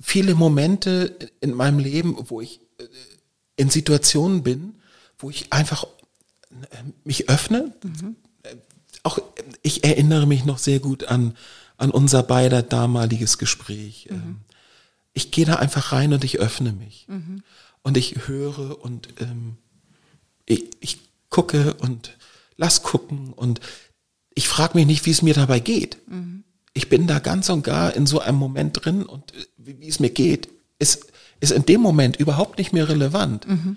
[0.00, 2.84] viele Momente in meinem Leben, wo ich äh,
[3.56, 4.74] in Situationen bin,
[5.18, 5.84] wo ich einfach
[6.50, 8.16] äh, mich öffne, mhm.
[9.02, 9.18] auch
[9.62, 11.36] ich erinnere mich noch sehr gut an,
[11.76, 14.08] an unser beider damaliges Gespräch.
[14.10, 14.40] Mhm.
[15.14, 17.06] Ich gehe da einfach rein und ich öffne mich.
[17.08, 17.42] Mhm.
[17.82, 19.56] Und ich höre und ähm,
[20.46, 20.98] ich, ich
[21.32, 22.16] gucke und
[22.56, 23.60] lass gucken und
[24.34, 25.98] ich frage mich nicht, wie es mir dabei geht.
[26.06, 26.44] Mhm.
[26.74, 29.88] Ich bin da ganz und gar in so einem Moment drin und äh, wie, wie
[29.88, 33.48] es mir geht, ist, ist in dem Moment überhaupt nicht mehr relevant.
[33.48, 33.76] Mhm.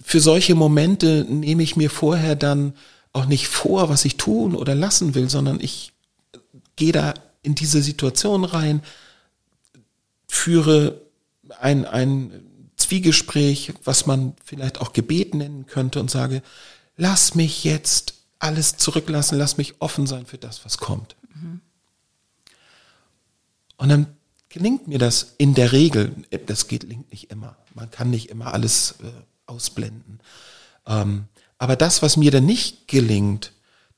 [0.00, 2.74] Für solche Momente nehme ich mir vorher dann
[3.12, 5.92] auch nicht vor, was ich tun oder lassen will, sondern ich
[6.76, 8.82] gehe da in diese Situation rein,
[10.26, 11.00] führe
[11.60, 12.51] ein, ein
[12.82, 16.42] Zwiegespräch, was man vielleicht auch Gebet nennen könnte und sage,
[16.96, 21.16] lass mich jetzt alles zurücklassen, lass mich offen sein für das, was kommt.
[21.34, 21.60] Mhm.
[23.76, 24.06] Und dann
[24.48, 26.14] gelingt mir das in der Regel,
[26.46, 27.56] das gelingt nicht immer.
[27.74, 29.10] Man kann nicht immer alles äh,
[29.46, 30.20] ausblenden.
[30.86, 31.24] Ähm,
[31.58, 33.52] aber das, was mir dann nicht gelingt,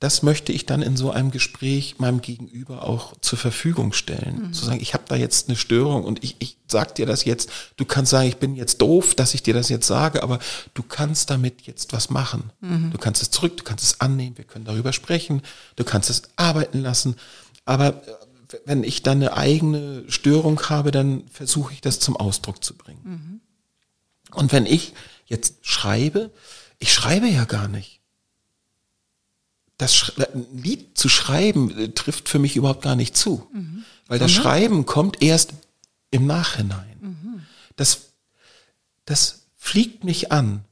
[0.04, 4.48] das möchte ich dann in so einem Gespräch meinem Gegenüber auch zur Verfügung stellen.
[4.48, 4.52] Mhm.
[4.52, 7.48] Zu sagen, ich habe da jetzt eine Störung und ich, ich sag dir das jetzt,
[7.78, 10.40] du kannst sagen, ich bin jetzt doof, dass ich dir das jetzt sage, aber
[10.74, 12.50] du kannst damit jetzt was machen.
[12.60, 12.90] Mhm.
[12.90, 15.40] Du kannst es zurück, du kannst es annehmen, wir können darüber sprechen,
[15.76, 17.16] du kannst es arbeiten lassen.
[17.64, 22.62] Aber äh, wenn ich dann eine eigene Störung habe, dann versuche ich das zum Ausdruck
[22.62, 23.00] zu bringen.
[23.04, 23.40] Mhm.
[24.32, 24.92] Und wenn ich
[25.24, 26.30] jetzt schreibe,
[26.78, 28.02] ich schreibe ja gar nicht
[29.78, 33.84] das ein Lied zu schreiben äh, trifft für mich überhaupt gar nicht zu, mhm.
[34.06, 35.52] weil das Schreiben kommt erst
[36.10, 36.96] im Nachhinein.
[37.00, 37.42] Mhm.
[37.76, 38.12] Das,
[39.04, 40.64] das fliegt mich an,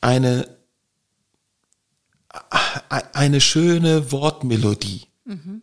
[0.00, 0.48] eine,
[3.12, 5.62] eine schöne Wortmelodie, mhm.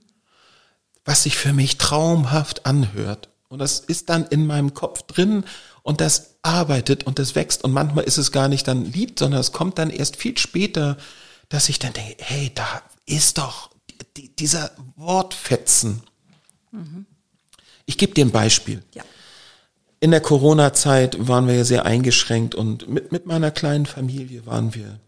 [1.05, 3.29] was sich für mich traumhaft anhört.
[3.49, 5.43] Und das ist dann in meinem Kopf drin
[5.81, 7.63] und das arbeitet und das wächst.
[7.63, 10.97] Und manchmal ist es gar nicht dann Lied, sondern es kommt dann erst viel später
[11.49, 13.71] dass ich dann denke, hey, da ist doch
[14.15, 16.03] die, dieser Wortfetzen.
[16.71, 17.05] Mhm.
[17.85, 18.83] Ich gebe dir ein Beispiel.
[18.93, 19.03] Ja.
[19.99, 24.73] In der Corona-Zeit waren wir ja sehr eingeschränkt und mit, mit meiner kleinen Familie waren
[24.73, 24.99] wir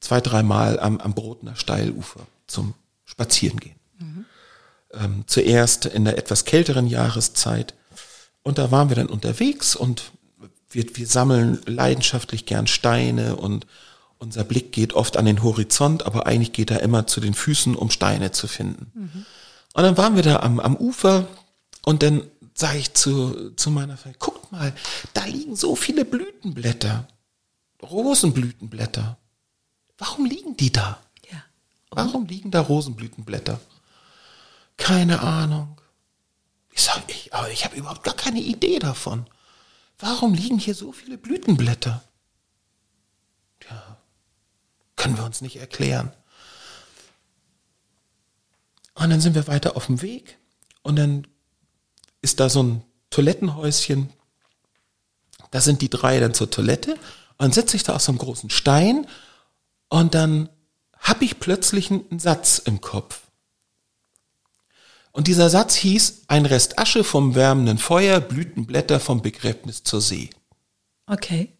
[0.00, 3.76] zwei, dreimal am, am Brotner Steilufer zum Spazierengehen.
[3.98, 4.24] Mhm.
[4.92, 7.74] Ähm, zuerst in der etwas kälteren Jahreszeit.
[8.42, 10.10] Und da waren wir dann unterwegs und
[10.70, 13.66] wir, wir sammeln leidenschaftlich gern Steine und
[14.20, 17.74] unser Blick geht oft an den Horizont, aber eigentlich geht er immer zu den Füßen,
[17.74, 18.92] um Steine zu finden.
[18.94, 19.26] Mhm.
[19.72, 21.26] Und dann waren wir da am, am Ufer
[21.82, 22.22] und dann
[22.54, 24.74] sage ich zu, zu meiner Frau, guckt mal,
[25.14, 27.08] da liegen so viele Blütenblätter,
[27.82, 29.16] Rosenblütenblätter.
[29.96, 31.00] Warum liegen die da?
[31.32, 31.42] Ja.
[31.90, 33.58] Warum liegen da Rosenblütenblätter?
[34.76, 35.80] Keine Ahnung.
[36.72, 39.26] Ich sage, ich, aber ich habe überhaupt gar keine Idee davon.
[39.98, 42.02] Warum liegen hier so viele Blütenblätter?
[43.68, 43.99] Ja,
[45.00, 46.12] können wir uns nicht erklären.
[48.94, 50.36] Und dann sind wir weiter auf dem Weg
[50.82, 51.26] und dann
[52.20, 54.10] ist da so ein Toilettenhäuschen.
[55.52, 56.98] Da sind die drei dann zur Toilette
[57.38, 59.06] und sitze ich da auf so einem großen Stein
[59.88, 60.50] und dann
[60.98, 63.22] habe ich plötzlich einen Satz im Kopf.
[65.12, 70.28] Und dieser Satz hieß, ein Rest Asche vom wärmenden Feuer, Blütenblätter vom Begräbnis zur See.
[71.06, 71.56] Okay.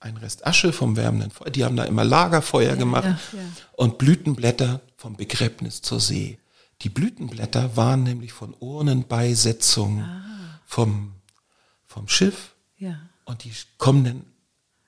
[0.00, 1.50] Ein Rest Asche vom wärmenden Feuer.
[1.50, 3.44] Die haben da immer Lagerfeuer ja, gemacht ja, ja.
[3.72, 6.38] und Blütenblätter vom Begräbnis zur See.
[6.82, 10.60] Die Blütenblätter waren nämlich von Urnenbeisetzung ah.
[10.66, 11.12] vom,
[11.86, 12.54] vom Schiff
[13.26, 14.24] und die kommen dann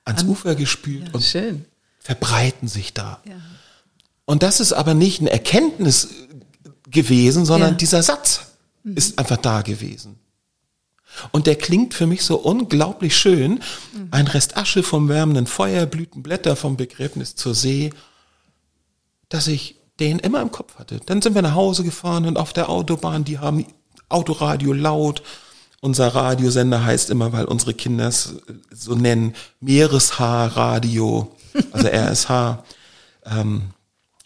[0.05, 1.65] ans An, Ufer gespült und schön.
[1.99, 3.21] verbreiten sich da.
[4.25, 6.09] Und das ist aber nicht eine Erkenntnis
[6.89, 8.47] gewesen, sondern dieser Satz
[8.83, 8.95] mhm.
[8.95, 10.19] ist einfach da gewesen.
[11.31, 13.61] Und der klingt für mich so unglaublich schön.
[14.11, 17.91] Ein Rest Asche vom wärmenden Feuer, Blütenblätter vom Begräbnis zur See,
[19.27, 21.01] dass ich den immer im Kopf hatte.
[21.05, 23.65] Dann sind wir nach Hause gefahren und auf der Autobahn, die haben
[24.07, 25.21] Autoradio laut.
[25.81, 28.35] Unser Radiosender heißt immer, weil unsere Kinder es
[28.71, 31.35] so nennen, Meereshaar-Radio,
[31.71, 32.63] also RSH.
[33.25, 33.61] ähm,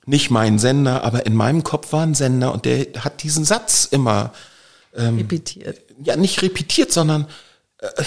[0.06, 3.88] nicht mein Sender, aber in meinem Kopf war ein Sender und der hat diesen Satz
[3.90, 4.34] immer
[4.96, 5.80] ähm, repetiert.
[6.02, 7.28] Ja, nicht repetiert, sondern
[7.78, 8.04] äh,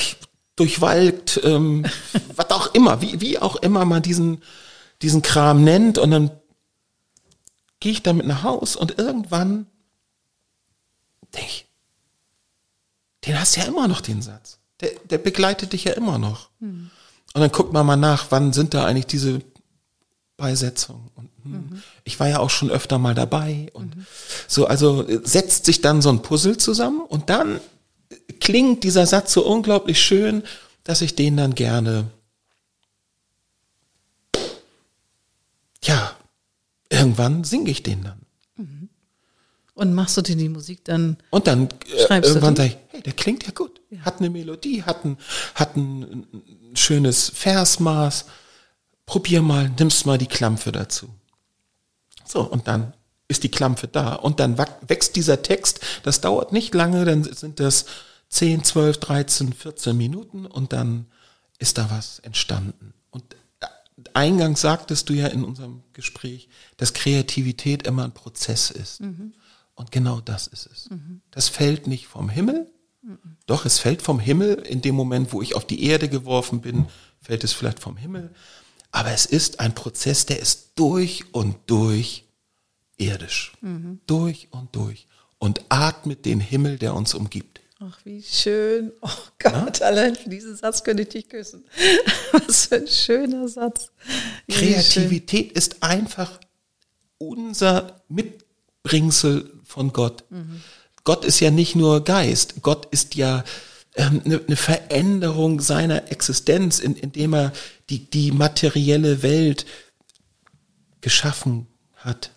[0.57, 1.85] durchwalkt, ähm,
[2.37, 4.42] was auch immer, wie, wie auch immer man diesen,
[5.02, 5.98] diesen Kram nennt.
[5.98, 6.31] Und dann
[7.81, 9.67] gehe ich damit nach Haus und irgendwann
[11.35, 11.67] denke ich,
[13.27, 14.58] den hast du ja immer noch, den Satz.
[14.81, 16.50] Der, der begleitet dich ja immer noch.
[16.61, 16.90] Hm.
[17.35, 19.42] Und dann guckt man mal nach, wann sind da eigentlich diese
[20.37, 21.11] Beisetzungen.
[21.15, 21.83] Und hm, mhm.
[22.04, 23.71] ich war ja auch schon öfter mal dabei.
[23.73, 24.06] Und mhm.
[24.46, 27.61] so, also setzt sich dann so ein Puzzle zusammen und dann
[28.40, 30.42] klingt dieser Satz so unglaublich schön,
[30.85, 32.11] dass ich den dann gerne
[35.83, 36.17] ja
[36.90, 38.27] irgendwann singe ich den dann.
[39.77, 41.19] Und machst du dir die Musik dann?
[41.29, 43.83] Und dann äh, Schreibst du irgendwann sage ich, hey, der klingt ja gut.
[44.00, 45.19] Hat eine Melodie, hat ein,
[45.54, 46.27] hat ein
[46.73, 48.25] schönes Versmaß.
[49.04, 51.11] Probier mal, nimmst mal die Klampfe dazu.
[52.25, 52.94] So, und dann
[53.29, 54.14] ist die Klampfe da.
[54.14, 55.81] Und dann wächst dieser Text.
[56.02, 57.87] Das dauert nicht lange, dann sind das
[58.29, 61.06] 10, 12, 13, 14 Minuten und dann
[61.58, 62.92] ist da was entstanden.
[63.10, 63.66] Und äh,
[64.14, 69.00] eingangs sagtest du ja in unserem Gespräch, dass Kreativität immer ein Prozess ist.
[69.74, 70.88] Und genau das ist es.
[71.31, 72.70] Das fällt nicht vom Himmel.
[73.46, 74.54] Doch, es fällt vom Himmel.
[74.54, 76.87] In dem Moment, wo ich auf die Erde geworfen bin,
[77.20, 78.35] fällt es vielleicht vom Himmel.
[78.90, 82.25] Aber es ist ein Prozess, der ist durch und durch
[82.99, 83.53] irdisch.
[84.07, 85.07] Durch und durch.
[85.38, 87.61] Und atmet den Himmel, der uns umgibt.
[87.79, 88.92] Ach, wie schön.
[89.03, 91.65] Oh Gott, allein für diesen Satz könnte ich dich küssen.
[92.33, 93.90] Was für ein schöner Satz.
[94.47, 94.73] Wie schön.
[94.73, 96.40] Kreativität ist einfach
[97.19, 100.25] unser Mitbringsel von Gott.
[101.05, 103.44] Gott ist ja nicht nur Geist, Gott ist ja
[103.94, 107.53] ähm, eine, eine Veränderung seiner Existenz, in, indem er
[107.90, 109.67] die, die materielle Welt
[111.01, 112.31] geschaffen hat.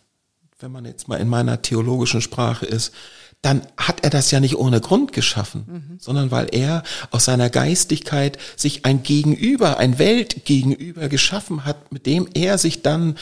[0.62, 2.94] Wenn man jetzt mal in meiner theologischen Sprache ist,
[3.42, 5.66] dann hat er das ja nicht ohne Grund geschaffen,
[6.00, 12.28] sondern weil er aus seiner Geistigkeit sich ein Gegenüber, ein Weltgegenüber geschaffen hat, mit dem
[12.34, 13.18] er sich dann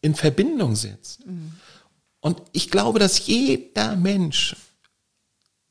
[0.00, 1.20] in Verbindung setzt.
[2.20, 4.56] Und ich glaube, dass jeder Mensch,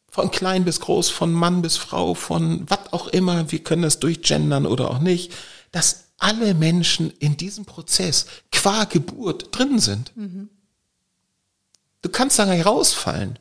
[0.09, 3.99] von klein bis groß, von Mann bis Frau, von was auch immer, wir können das
[3.99, 5.31] durchgendern oder auch nicht,
[5.71, 10.11] dass alle Menschen in diesem Prozess qua Geburt drin sind.
[12.01, 13.39] Du kannst da gar nicht rausfallen.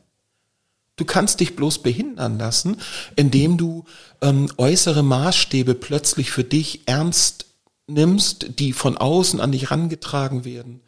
[0.97, 2.79] Du kannst dich bloß behindern lassen,
[3.17, 3.85] indem du
[4.23, 7.47] ähm, äußere Maßstäbe plötzlich für dich ernst
[7.87, 10.81] nimmst, die von außen an dich rangetragen werden,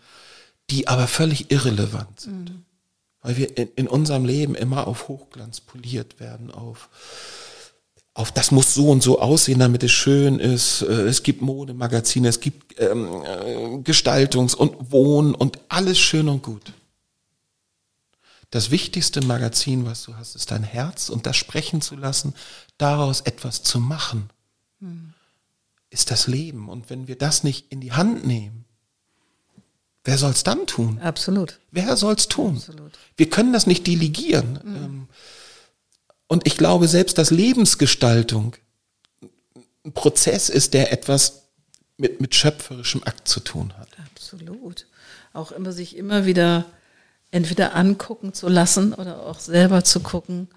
[0.70, 2.52] die aber völlig irrelevant sind.
[3.20, 6.88] Weil wir in, in unserem Leben immer auf Hochglanz poliert werden, auf,
[8.14, 10.82] auf das muss so und so aussehen, damit es schön ist.
[10.82, 16.42] Äh, Es gibt Modemagazine, es gibt ähm, äh, Gestaltungs- und Wohn- und alles schön und
[16.42, 16.72] gut.
[18.50, 22.34] Das wichtigste Magazin, was du hast, ist dein Herz und das sprechen zu lassen,
[22.78, 24.30] daraus etwas zu machen,
[25.90, 26.68] ist das Leben.
[26.68, 28.64] Und wenn wir das nicht in die Hand nehmen,
[30.04, 30.98] wer soll's dann tun?
[31.00, 31.58] Absolut.
[31.70, 32.56] Wer soll's tun?
[32.56, 32.98] Absolut.
[33.16, 34.58] Wir können das nicht delegieren.
[34.64, 35.08] Ähm,
[36.26, 38.56] Und ich glaube, selbst dass Lebensgestaltung
[39.84, 41.42] ein Prozess ist, der etwas
[41.96, 43.88] mit, mit schöpferischem Akt zu tun hat.
[44.14, 44.86] Absolut.
[45.32, 46.66] Auch immer sich immer wieder
[47.30, 50.48] entweder angucken zu lassen oder auch selber zu gucken,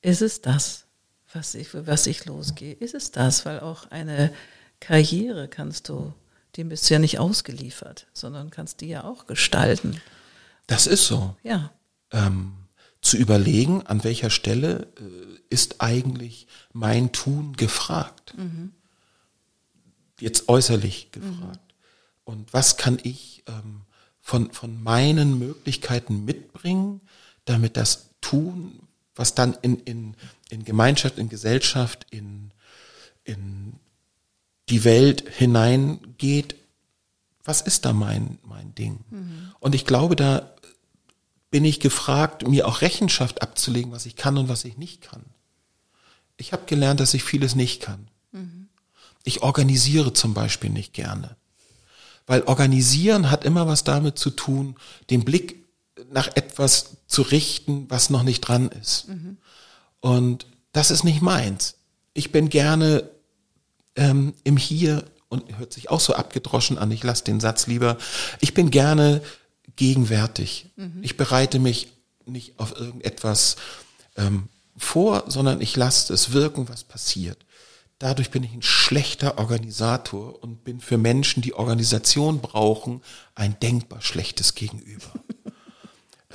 [0.00, 0.84] ist es das,
[1.32, 2.74] was ich, für was ich losgehe?
[2.74, 3.44] Ist es das?
[3.46, 4.32] Weil auch eine
[4.80, 6.12] Karriere kannst du,
[6.56, 10.00] dem bist du ja nicht ausgeliefert, sondern kannst die ja auch gestalten.
[10.66, 11.36] Das ist so.
[11.42, 11.72] Ja.
[12.10, 12.54] ähm,
[13.02, 18.34] zu überlegen, an welcher Stelle äh, ist eigentlich mein Tun gefragt.
[20.20, 21.74] Jetzt äußerlich gefragt.
[22.24, 23.82] Und was kann ich ähm,
[24.22, 27.00] von, von meinen Möglichkeiten mitbringen,
[27.44, 28.78] damit das Tun,
[29.14, 30.14] was dann in, in,
[30.48, 32.52] in Gemeinschaft, in Gesellschaft, in,
[33.24, 33.74] in
[34.68, 36.54] die Welt hineingeht,
[37.44, 39.00] was ist da mein, mein Ding?
[39.58, 40.54] Und ich glaube, da
[41.50, 45.24] bin ich gefragt, mir auch Rechenschaft abzulegen, was ich kann und was ich nicht kann.
[46.36, 48.08] Ich habe gelernt, dass ich vieles nicht kann.
[49.24, 51.36] Ich organisiere zum Beispiel nicht gerne.
[52.26, 54.76] Weil organisieren hat immer was damit zu tun,
[55.10, 55.64] den Blick
[56.10, 59.06] nach etwas zu richten, was noch nicht dran ist.
[60.00, 61.74] Und das ist nicht meins.
[62.14, 63.08] Ich bin gerne
[63.96, 67.96] ähm, im Hier und hört sich auch so abgedroschen an, ich lasse den Satz lieber.
[68.40, 69.22] Ich bin gerne
[69.76, 70.66] gegenwärtig.
[71.02, 71.88] Ich bereite mich
[72.26, 73.56] nicht auf irgendetwas
[74.16, 77.38] ähm, vor, sondern ich lasse es wirken, was passiert.
[78.02, 83.00] Dadurch bin ich ein schlechter Organisator und bin für Menschen, die Organisation brauchen,
[83.36, 85.06] ein denkbar schlechtes Gegenüber.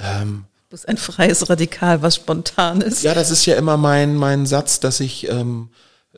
[0.69, 3.01] Du bist ein freies Radikal, was spontan ist.
[3.03, 5.69] Ja, das ist ja immer mein, mein Satz, dass ich, ähm,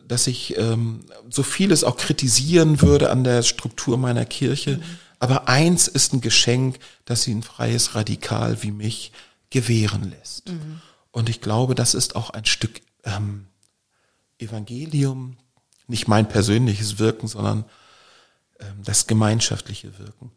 [0.05, 4.79] dass ich ähm, so vieles auch kritisieren würde an der Struktur meiner Kirche.
[5.17, 9.13] Aber eins ist ein Geschenk, dass sie ein freies Radikal wie mich
[9.49, 10.51] gewähren lässt.
[11.11, 13.48] Und ich glaube, das ist auch ein Stück ähm,
[14.39, 15.37] Evangelium,
[15.87, 17.65] nicht mein persönliches Wirken, sondern
[18.59, 20.31] ähm, das gemeinschaftliche Wirken.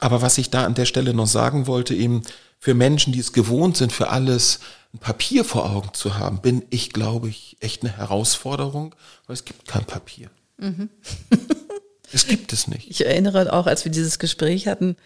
[0.00, 2.22] Aber was ich da an der Stelle noch sagen wollte, eben
[2.58, 4.60] für Menschen, die es gewohnt sind, für alles
[4.92, 8.94] ein Papier vor Augen zu haben, bin ich, glaube ich, echt eine Herausforderung,
[9.26, 10.30] weil es gibt kein Papier.
[12.12, 12.90] es gibt es nicht.
[12.90, 14.96] Ich erinnere auch, als wir dieses Gespräch hatten,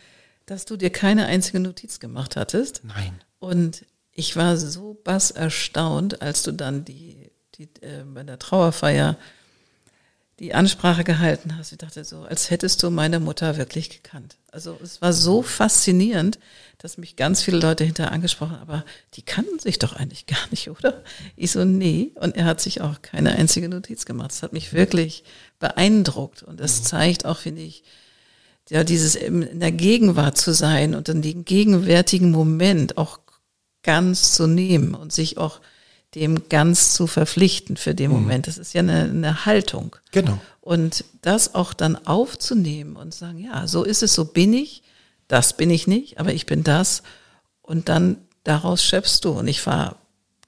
[0.46, 2.82] dass du dir keine einzige Notiz gemacht hattest.
[2.84, 3.20] Nein.
[3.38, 7.21] Und ich war so bass erstaunt, als du dann die,
[7.54, 9.16] die äh, bei der Trauerfeier
[10.38, 11.72] die Ansprache gehalten hast.
[11.72, 14.36] Ich dachte so, als hättest du meine Mutter wirklich gekannt.
[14.50, 16.38] Also es war so faszinierend,
[16.78, 18.84] dass mich ganz viele Leute hinterher angesprochen haben, aber
[19.14, 21.04] die kannten sich doch eigentlich gar nicht, oder?
[21.36, 22.10] Ich so, nee.
[22.16, 24.32] Und er hat sich auch keine einzige Notiz gemacht.
[24.32, 25.22] Das hat mich wirklich
[25.60, 26.42] beeindruckt.
[26.42, 27.84] Und das zeigt auch, finde ich,
[28.68, 33.20] ja, dieses in der Gegenwart zu sein und in den gegenwärtigen Moment auch
[33.82, 35.60] ganz zu nehmen und sich auch
[36.14, 38.16] dem ganz zu verpflichten für den mhm.
[38.20, 38.46] Moment.
[38.46, 39.96] Das ist ja eine, eine Haltung.
[40.10, 40.38] Genau.
[40.60, 44.82] Und das auch dann aufzunehmen und sagen, ja, so ist es, so bin ich,
[45.28, 47.02] das bin ich nicht, aber ich bin das.
[47.62, 49.30] Und dann daraus schöpfst du.
[49.30, 49.96] Und ich war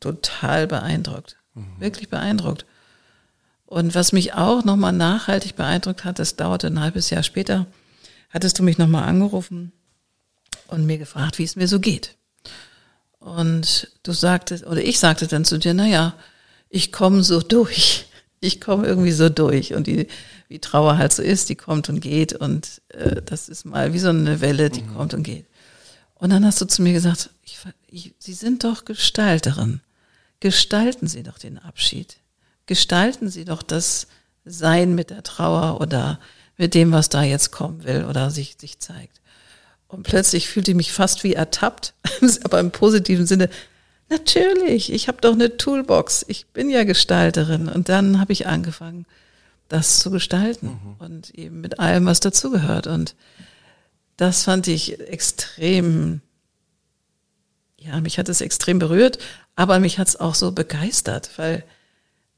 [0.01, 1.81] total beeindruckt, mhm.
[1.81, 2.67] wirklich beeindruckt.
[3.67, 7.67] Und was mich auch nochmal nachhaltig beeindruckt hat, das dauerte ein halbes Jahr später,
[8.31, 9.73] hattest du mich nochmal angerufen
[10.69, 12.17] und mir gefragt, wie es mir so geht.
[13.25, 16.15] Und du sagtest, oder ich sagte dann zu dir, naja,
[16.69, 18.05] ich komme so durch.
[18.41, 19.73] Ich komme irgendwie so durch.
[19.73, 20.09] Und die,
[20.49, 22.35] wie Trauer halt so ist, die kommt und geht.
[22.35, 24.95] Und äh, das ist mal wie so eine Welle, die mhm.
[24.95, 25.47] kommt und geht.
[26.17, 27.57] Und dann hast du zu mir gesagt, ich,
[27.87, 29.81] ich, Sie sind doch Gestalterin.
[30.41, 32.19] Gestalten Sie doch den Abschied.
[32.67, 34.07] Gestalten Sie doch das
[34.45, 36.21] Sein mit der Trauer oder
[36.59, 39.23] mit dem, was da jetzt kommen will oder sich, sich zeigt.
[39.95, 41.95] Und plötzlich fühlte ich mich fast wie ertappt,
[42.45, 43.49] aber im positiven Sinne.
[44.11, 46.25] Natürlich, ich habe doch eine Toolbox.
[46.29, 47.69] Ich bin ja Gestalterin.
[47.69, 49.07] Und dann habe ich angefangen,
[49.69, 50.97] das zu gestalten mhm.
[50.99, 52.87] und eben mit allem, was dazugehört.
[52.87, 53.15] Und
[54.17, 56.21] das fand ich extrem,
[57.79, 59.19] ja, mich hat es extrem berührt,
[59.57, 61.65] aber mich hat es auch so begeistert, weil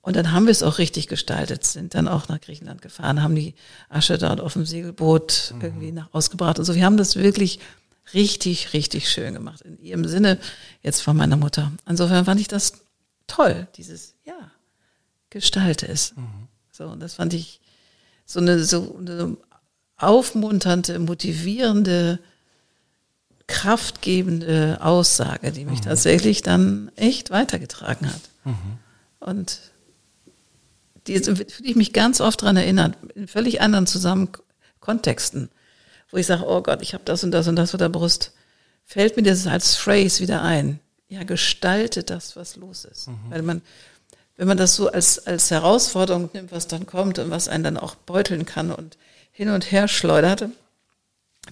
[0.06, 3.34] und dann haben wir es auch richtig gestaltet, sind dann auch nach Griechenland gefahren, haben
[3.34, 3.56] die
[3.88, 5.60] Asche dort auf dem Segelboot mhm.
[5.60, 6.76] irgendwie nach ausgebracht und so.
[6.76, 7.58] Wir haben das wirklich
[8.14, 9.62] richtig, richtig schön gemacht.
[9.62, 10.38] In ihrem Sinne
[10.80, 11.72] jetzt von meiner Mutter.
[11.88, 12.74] Insofern fand ich das
[13.26, 14.52] toll, dieses, ja,
[15.28, 16.14] gestalte es.
[16.14, 16.46] Mhm.
[16.70, 17.60] So, und das fand ich
[18.26, 19.36] so eine, so eine
[19.96, 22.20] aufmunternde, motivierende,
[23.48, 25.86] kraftgebende Aussage, die mich mhm.
[25.86, 28.22] tatsächlich dann echt weitergetragen hat.
[28.44, 28.78] Mhm.
[29.18, 29.72] Und
[31.06, 34.30] die, für die ich mich ganz oft daran erinnere, in völlig anderen zusammen
[34.80, 35.50] Kontexten,
[36.10, 38.32] wo ich sage, oh Gott, ich habe das und das und das vor der Brust,
[38.84, 40.80] fällt mir das als Phrase wieder ein.
[41.08, 43.08] Ja, gestalte das, was los ist.
[43.08, 43.18] Mhm.
[43.28, 43.62] Weil man,
[44.36, 47.76] wenn man das so als, als Herausforderung nimmt, was dann kommt und was einen dann
[47.76, 48.96] auch beuteln kann und
[49.30, 50.48] hin und her schleudert,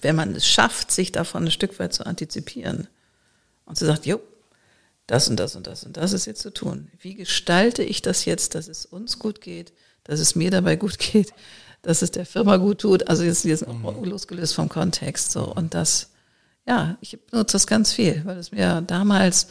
[0.01, 2.87] wenn man es schafft, sich davon ein Stück weit zu antizipieren
[3.65, 4.19] und zu sagt, jo,
[5.07, 6.89] das und das und das und das ist jetzt zu tun.
[6.99, 10.97] Wie gestalte ich das jetzt, dass es uns gut geht, dass es mir dabei gut
[10.99, 11.33] geht,
[11.81, 13.07] dass es der Firma gut tut?
[13.07, 14.03] Also jetzt, jetzt mhm.
[14.03, 16.09] losgelöst vom Kontext so und das,
[16.67, 19.47] ja, ich benutze das ganz viel, weil es mir damals,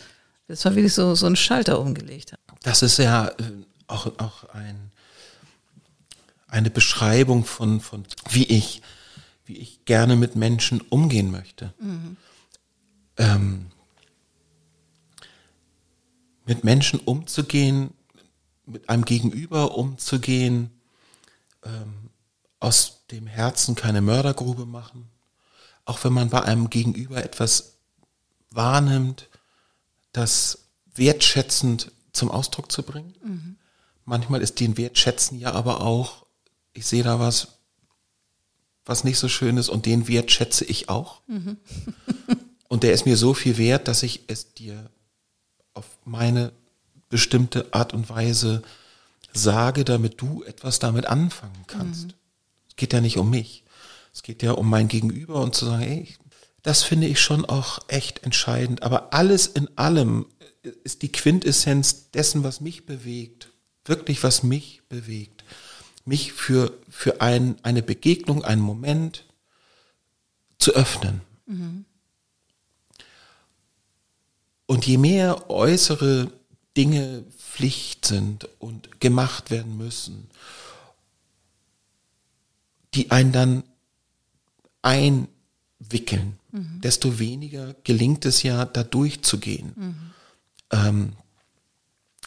[0.49, 2.41] das war wirklich so so ein Schalter umgelegt hat.
[2.63, 3.33] Das ist ja äh,
[3.87, 4.91] auch auch ein
[6.49, 8.83] eine Beschreibung von von wie ich
[9.47, 11.73] wie ich gerne mit Menschen umgehen möchte.
[11.79, 12.17] Mhm.
[13.19, 13.67] Ähm,
[16.45, 17.93] mit Menschen umzugehen,
[18.67, 20.71] mit einem Gegenüber umzugehen,
[21.65, 22.11] ähm,
[22.61, 25.11] aus dem Herzen keine Mördergrube machen,
[25.85, 27.75] auch wenn man bei einem Gegenüber etwas
[28.51, 29.29] wahrnimmt,
[30.13, 33.15] das wertschätzend zum Ausdruck zu bringen.
[33.23, 33.57] Mhm.
[34.05, 36.27] Manchmal ist den Wertschätzen ja aber auch,
[36.73, 37.59] ich sehe da was,
[38.85, 41.21] was nicht so schön ist und den wertschätze ich auch.
[41.27, 41.59] Mhm.
[42.69, 44.91] und der ist mir so viel wert, dass ich es dir
[46.05, 46.53] meine
[47.09, 48.63] bestimmte Art und Weise
[49.33, 52.09] sage, damit du etwas damit anfangen kannst.
[52.09, 52.15] Mhm.
[52.69, 53.65] Es geht ja nicht um mich.
[54.13, 56.09] Es geht ja um mein Gegenüber und zu sagen, ey,
[56.63, 58.83] das finde ich schon auch echt entscheidend.
[58.83, 60.27] Aber alles in allem
[60.83, 63.51] ist die Quintessenz dessen, was mich bewegt,
[63.85, 65.45] wirklich was mich bewegt,
[66.05, 69.25] mich für, für ein, eine Begegnung, einen Moment
[70.59, 71.21] zu öffnen.
[71.47, 71.85] Mhm.
[74.75, 76.33] Und je mehr äußere
[76.77, 80.29] Dinge Pflicht sind und gemacht werden müssen,
[82.93, 83.63] die einen dann
[84.83, 86.81] einwickeln, mhm.
[86.81, 89.75] desto weniger gelingt es ja, da durchzugehen.
[89.77, 90.11] Mhm.
[90.73, 91.13] Ähm,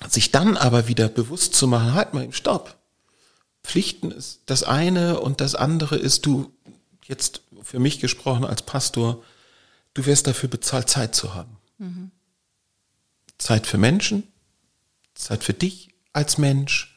[0.08, 2.78] sich dann aber wieder bewusst zu machen, halt mal im Stopp.
[3.62, 6.54] Pflichten ist das eine und das andere ist du,
[7.04, 9.22] jetzt für mich gesprochen als Pastor,
[9.96, 11.58] du wirst dafür bezahlt, Zeit zu haben.
[11.80, 12.12] Mhm.
[13.38, 14.24] Zeit für Menschen,
[15.16, 16.96] Zeit für dich als Mensch,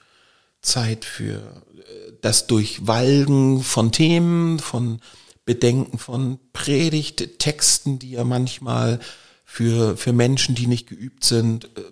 [0.63, 5.01] Zeit für äh, das Durchwalgen von Themen, von
[5.45, 9.01] Bedenken von Predigttexten, die ja manchmal
[9.45, 11.83] für, für Menschen, die nicht geübt sind, äh,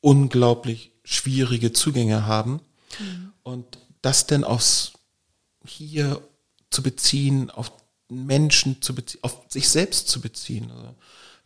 [0.00, 2.60] unglaublich schwierige Zugänge haben.
[2.98, 3.32] Mhm.
[3.42, 4.94] Und das denn aus
[5.64, 6.20] hier
[6.70, 7.70] zu beziehen, auf
[8.08, 10.70] Menschen zu beziehen, auf sich selbst zu beziehen.
[10.70, 10.94] Also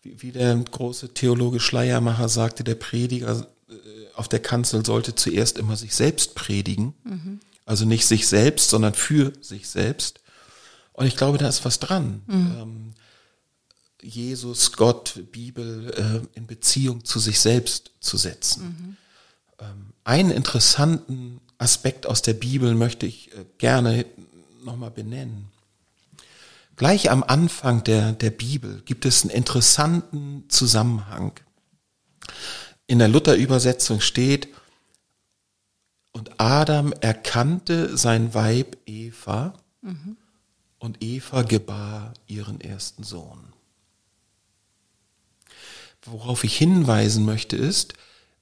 [0.06, 3.72] wie, wie der große Theologe Schleiermacher sagte, der Prediger äh,
[4.14, 6.94] auf der Kanzel sollte zuerst immer sich selbst predigen.
[7.04, 7.40] Mhm.
[7.64, 10.20] Also nicht sich selbst, sondern für sich selbst.
[10.92, 12.22] Und ich glaube, da ist was dran.
[12.26, 12.56] Mhm.
[12.58, 12.94] Ähm,
[14.02, 18.64] Jesus, Gott, Bibel äh, in Beziehung zu sich selbst zu setzen.
[18.64, 18.96] Mhm.
[19.58, 24.06] Ähm, einen interessanten Aspekt aus der Bibel möchte ich äh, gerne
[24.64, 25.48] nochmal benennen.
[26.76, 31.32] Gleich am Anfang der, der Bibel gibt es einen interessanten Zusammenhang.
[32.86, 34.48] In der Luther-Übersetzung steht,
[36.16, 39.52] und Adam erkannte sein Weib Eva
[39.82, 40.16] mhm.
[40.78, 43.52] und Eva gebar ihren ersten Sohn.
[46.02, 47.94] Worauf ich hinweisen möchte ist,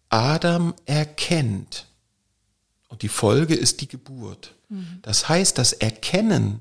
[0.09, 1.89] Adam erkennt
[2.87, 4.55] und die Folge ist die Geburt.
[4.69, 5.01] Mhm.
[5.03, 6.61] Das heißt, das Erkennen,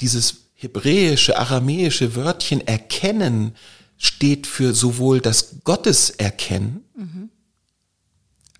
[0.00, 3.56] dieses hebräische, aramäische Wörtchen erkennen,
[3.98, 7.30] steht für sowohl das Gotteserkennen mhm.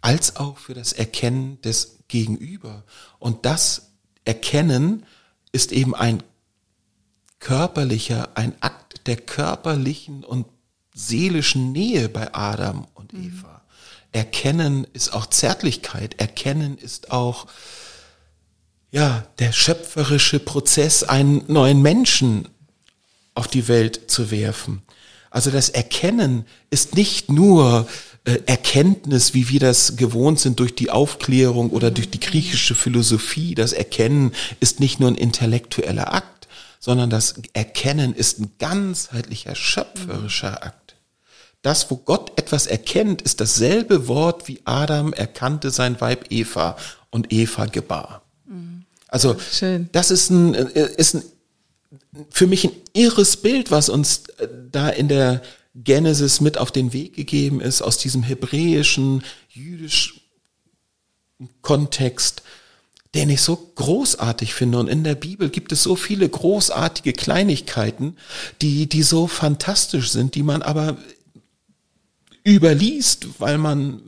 [0.01, 2.85] als auch für das Erkennen des Gegenüber.
[3.19, 3.93] Und das
[4.25, 5.07] Erkennen
[5.53, 6.23] ist eben ein
[7.39, 10.47] körperlicher, ein Akt der körperlichen und
[10.95, 13.29] seelischen Nähe bei Adam und mhm.
[13.29, 13.63] Eva.
[14.13, 16.21] Erkennen ist auch Zärtlichkeit.
[16.21, 17.47] Erkennen ist auch,
[18.93, 22.47] ja, der schöpferische Prozess, einen neuen Menschen
[23.35, 24.83] auf die Welt zu werfen.
[25.31, 27.89] Also das Erkennen ist nicht nur
[28.25, 33.55] äh, Erkenntnis, wie wir das gewohnt sind durch die Aufklärung oder durch die griechische Philosophie.
[33.55, 36.47] Das Erkennen ist nicht nur ein intellektueller Akt,
[36.79, 40.97] sondern das Erkennen ist ein ganzheitlicher, schöpferischer Akt.
[41.63, 46.77] Das, wo Gott etwas erkennt, ist dasselbe Wort, wie Adam erkannte sein Weib Eva
[47.11, 48.22] und Eva gebar.
[49.13, 49.91] Also Schön.
[49.93, 51.23] das ist ein, ist ein,
[52.31, 54.23] für mich ein irres Bild, was uns
[54.71, 55.43] da in der
[55.75, 60.19] Genesis mit auf den Weg gegeben ist, aus diesem hebräischen, jüdischen
[61.61, 62.43] Kontext,
[63.15, 64.79] den ich so großartig finde.
[64.79, 68.17] Und in der Bibel gibt es so viele großartige Kleinigkeiten,
[68.63, 70.97] die, die so fantastisch sind, die man aber
[72.47, 74.01] überliest, weil man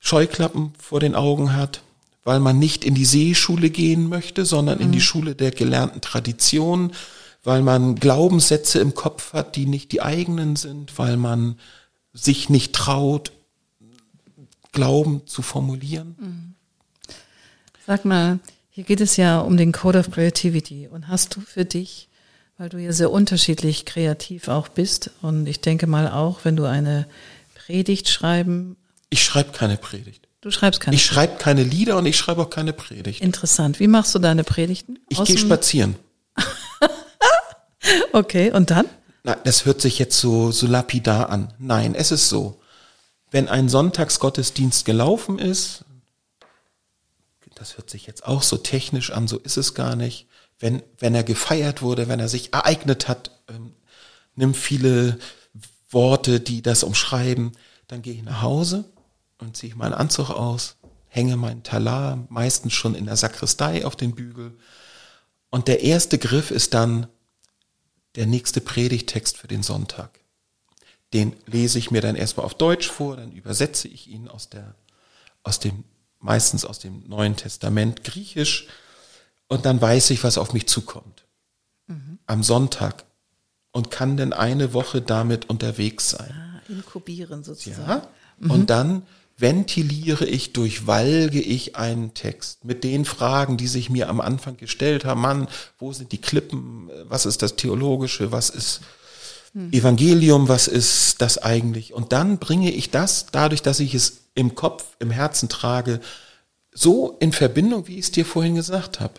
[0.00, 1.80] Scheuklappen vor den Augen hat,
[2.24, 5.02] weil man nicht in die Seeschule gehen möchte, sondern in die mhm.
[5.02, 6.92] Schule der gelernten Tradition,
[7.42, 11.58] weil man Glaubenssätze im Kopf hat, die nicht die eigenen sind, weil man
[12.12, 13.32] sich nicht traut,
[14.72, 16.16] Glauben zu formulieren.
[16.18, 16.54] Mhm.
[17.86, 20.88] Sag mal, hier geht es ja um den Code of Creativity.
[20.88, 22.08] Und hast du für dich
[22.58, 25.10] weil du ja sehr unterschiedlich kreativ auch bist.
[25.22, 27.06] Und ich denke mal auch, wenn du eine
[27.54, 28.76] Predigt schreiben.
[29.10, 30.23] Ich schreibe keine Predigt.
[30.44, 33.22] Du schreibst keine Ich schreibe keine Lieder und ich schreibe auch keine Predigt.
[33.22, 33.80] Interessant.
[33.80, 34.98] Wie machst du deine Predigten?
[35.08, 35.96] Ich gehe spazieren.
[38.12, 38.84] okay, und dann?
[39.22, 41.54] Na, das hört sich jetzt so, so lapidar an.
[41.58, 42.60] Nein, es ist so.
[43.30, 45.86] Wenn ein Sonntagsgottesdienst gelaufen ist,
[47.54, 50.28] das hört sich jetzt auch so technisch an, so ist es gar nicht
[50.58, 53.74] wenn, wenn er gefeiert wurde, wenn er sich ereignet hat, ähm,
[54.34, 55.18] nimm viele
[55.90, 57.52] Worte, die das umschreiben,
[57.86, 58.84] dann gehe ich nach Hause
[59.38, 60.76] und ziehe meinen Anzug aus,
[61.08, 64.56] hänge meinen Talar, meistens schon in der Sakristei auf den Bügel.
[65.50, 67.06] Und der erste Griff ist dann
[68.16, 70.20] der nächste Predigtext für den Sonntag.
[71.12, 74.74] Den lese ich mir dann erstmal auf Deutsch vor, dann übersetze ich ihn aus der,
[75.42, 75.84] aus dem,
[76.18, 78.66] meistens aus dem Neuen Testament Griechisch
[79.46, 81.24] und dann weiß ich, was auf mich zukommt.
[81.86, 82.18] Mhm.
[82.26, 83.04] Am Sonntag.
[83.70, 86.30] Und kann denn eine Woche damit unterwegs sein.
[86.32, 87.88] Ah, inkubieren sozusagen.
[87.88, 88.08] Ja.
[88.38, 88.50] Mhm.
[88.50, 89.02] Und dann
[89.36, 95.04] ventiliere ich, durchwalge ich einen Text mit den Fragen, die sich mir am Anfang gestellt
[95.04, 95.20] haben.
[95.20, 96.88] Mann, wo sind die Klippen?
[97.08, 98.30] Was ist das Theologische?
[98.30, 98.80] Was ist
[99.52, 99.72] mhm.
[99.72, 100.48] Evangelium?
[100.48, 101.92] Was ist das eigentlich?
[101.94, 106.00] Und dann bringe ich das, dadurch, dass ich es im Kopf, im Herzen trage,
[106.72, 109.14] so in Verbindung, wie ich es dir vorhin gesagt habe.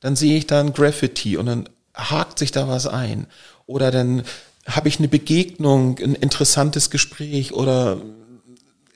[0.00, 3.26] Dann sehe ich da ein Graffiti und dann hakt sich da was ein.
[3.66, 4.22] Oder dann
[4.66, 8.00] habe ich eine Begegnung, ein interessantes Gespräch oder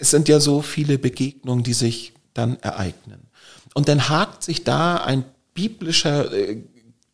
[0.02, 3.28] es sind ja so viele Begegnungen, die sich dann ereignen.
[3.72, 5.24] Und dann hakt sich da ein
[5.54, 6.60] biblischer äh,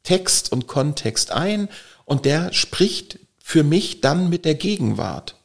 [0.05, 1.69] Text und Kontext ein
[2.07, 5.37] und der spricht für mich dann mit der Gegenwart.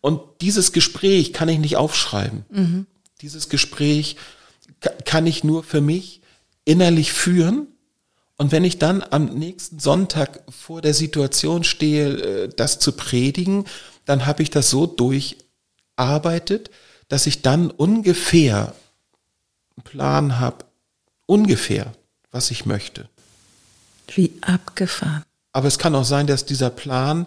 [0.00, 2.44] Und dieses Gespräch kann ich nicht aufschreiben.
[2.50, 2.86] Mhm.
[3.20, 4.16] Dieses Gespräch
[5.04, 6.20] kann ich nur für mich
[6.64, 7.68] innerlich führen
[8.36, 13.66] Und wenn ich dann am nächsten Sonntag vor der Situation stehe, äh, das zu predigen,
[14.04, 14.86] dann habe ich das so
[16.00, 16.70] durcharbeitet,
[17.08, 18.74] dass ich dann ungefähr
[19.76, 20.64] einen Plan habe,
[21.26, 21.92] ungefähr,
[22.30, 23.08] was ich möchte.
[24.08, 25.24] Wie abgefahren.
[25.52, 27.26] Aber es kann auch sein, dass dieser Plan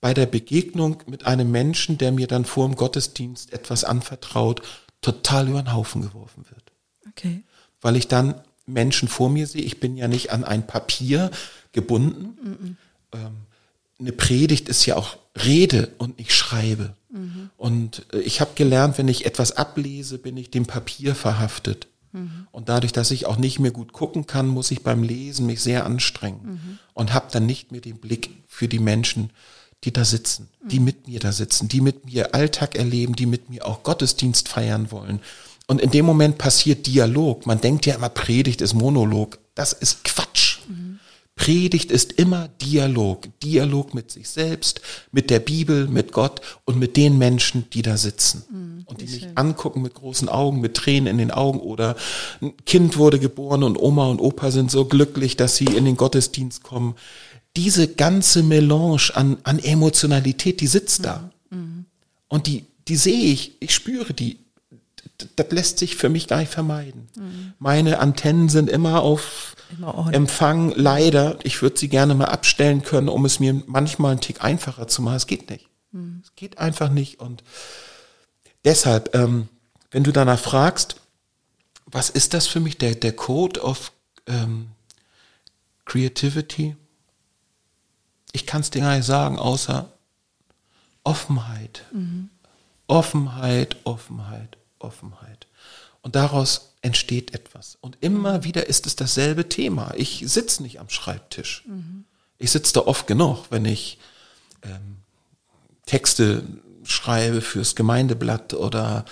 [0.00, 4.62] bei der Begegnung mit einem Menschen, der mir dann vor dem Gottesdienst etwas anvertraut,
[5.00, 6.72] total über den Haufen geworfen wird.
[7.08, 7.42] Okay.
[7.80, 9.62] Weil ich dann Menschen vor mir sehe.
[9.62, 11.30] Ich bin ja nicht an ein Papier
[11.72, 12.76] gebunden.
[13.12, 13.30] Mm -mm.
[14.02, 16.94] Eine Predigt ist ja auch Rede und nicht Schreibe.
[17.10, 17.50] Mhm.
[17.56, 21.88] Und äh, ich habe gelernt, wenn ich etwas ablese, bin ich dem Papier verhaftet.
[22.12, 22.46] Mhm.
[22.50, 25.62] Und dadurch, dass ich auch nicht mehr gut gucken kann, muss ich beim Lesen mich
[25.62, 26.78] sehr anstrengen mhm.
[26.94, 29.30] und habe dann nicht mehr den Blick für die Menschen,
[29.84, 33.50] die da sitzen, die mit mir da sitzen, die mit mir Alltag erleben, die mit
[33.50, 35.20] mir auch Gottesdienst feiern wollen.
[35.66, 37.46] Und in dem Moment passiert Dialog.
[37.46, 39.38] Man denkt ja immer, Predigt ist Monolog.
[39.54, 40.51] Das ist Quatsch.
[41.34, 43.26] Predigt ist immer Dialog.
[43.40, 44.80] Dialog mit sich selbst,
[45.12, 48.44] mit der Bibel, mit Gott und mit den Menschen, die da sitzen.
[48.50, 49.36] Mhm, und die mich schön.
[49.36, 51.96] angucken mit großen Augen, mit Tränen in den Augen oder
[52.40, 55.96] ein Kind wurde geboren und Oma und Opa sind so glücklich, dass sie in den
[55.96, 56.96] Gottesdienst kommen.
[57.56, 61.04] Diese ganze Melange an, an Emotionalität, die sitzt mhm.
[61.04, 61.30] da.
[61.50, 61.86] Mhm.
[62.28, 64.38] Und die, die sehe ich, ich spüre die
[65.36, 67.08] das lässt sich für mich gar nicht vermeiden.
[67.16, 67.52] Mhm.
[67.58, 71.38] Meine Antennen sind immer auf immer Empfang, leider.
[71.44, 75.02] Ich würde sie gerne mal abstellen können, um es mir manchmal einen Tick einfacher zu
[75.02, 75.16] machen.
[75.16, 75.68] Es geht nicht.
[75.92, 76.22] Mhm.
[76.24, 77.20] Es geht einfach nicht.
[77.20, 77.42] Und
[78.64, 79.48] deshalb, ähm,
[79.90, 80.96] wenn du danach fragst,
[81.86, 83.92] was ist das für mich, der, der Code of
[84.26, 84.68] ähm,
[85.84, 86.76] Creativity?
[88.32, 89.92] Ich kann es dir gar nicht sagen, außer
[91.04, 91.84] Offenheit.
[91.92, 92.30] Mhm.
[92.86, 94.56] Offenheit, Offenheit.
[94.78, 95.46] Offenheit.
[96.02, 97.78] Und daraus entsteht etwas.
[97.80, 99.94] Und immer wieder ist es dasselbe Thema.
[99.96, 101.64] Ich sitze nicht am Schreibtisch.
[101.66, 102.04] Mhm.
[102.38, 103.98] Ich sitze da oft genug, wenn ich
[104.62, 104.96] ähm,
[105.86, 106.44] Texte
[106.84, 109.04] schreibe fürs Gemeindeblatt oder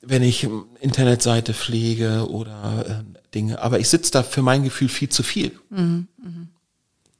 [0.00, 0.48] wenn ich
[0.80, 3.60] Internetseite pflege oder äh, Dinge.
[3.60, 5.58] Aber ich sitze da für mein Gefühl viel zu viel.
[5.68, 6.08] Mhm.
[6.16, 6.48] Mhm.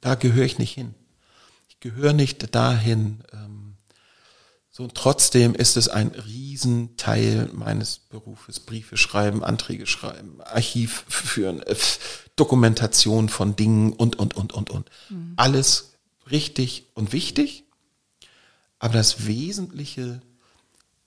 [0.01, 0.95] Da gehöre ich nicht hin.
[1.69, 3.36] Ich gehöre nicht dahin, ähm,
[4.77, 8.59] so, und trotzdem ist es ein Riesenteil meines Berufes.
[8.59, 11.75] Briefe schreiben, Anträge schreiben, Archiv führen, äh,
[12.35, 14.91] Dokumentation von Dingen und, und, und, und, und.
[15.09, 15.33] Mhm.
[15.35, 15.93] Alles
[16.29, 17.63] richtig und wichtig.
[18.77, 20.21] Aber das Wesentliche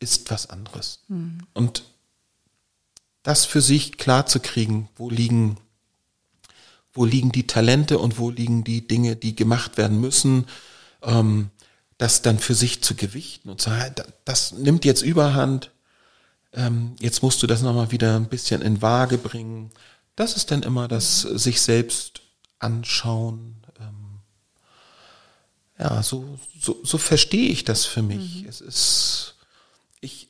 [0.01, 1.05] ist was anderes.
[1.07, 1.39] Mhm.
[1.55, 1.85] Und
[3.23, 5.59] das für sich klar zu kriegen, wo liegen,
[6.93, 10.47] wo liegen die Talente und wo liegen die Dinge, die gemacht werden müssen,
[11.03, 11.51] ähm,
[12.01, 13.71] das dann für sich zu gewichten und zu
[14.25, 15.71] das nimmt jetzt Überhand,
[16.55, 19.71] ähm, jetzt musst du das nochmal wieder ein bisschen in Waage bringen.
[20.17, 22.23] Das ist dann immer das sich selbst
[22.59, 23.57] anschauen.
[23.79, 24.21] Ähm,
[25.79, 28.45] ja, so, so, so verstehe ich das für mich.
[28.45, 28.49] Mhm.
[28.49, 29.35] Es ist,
[30.01, 30.29] ich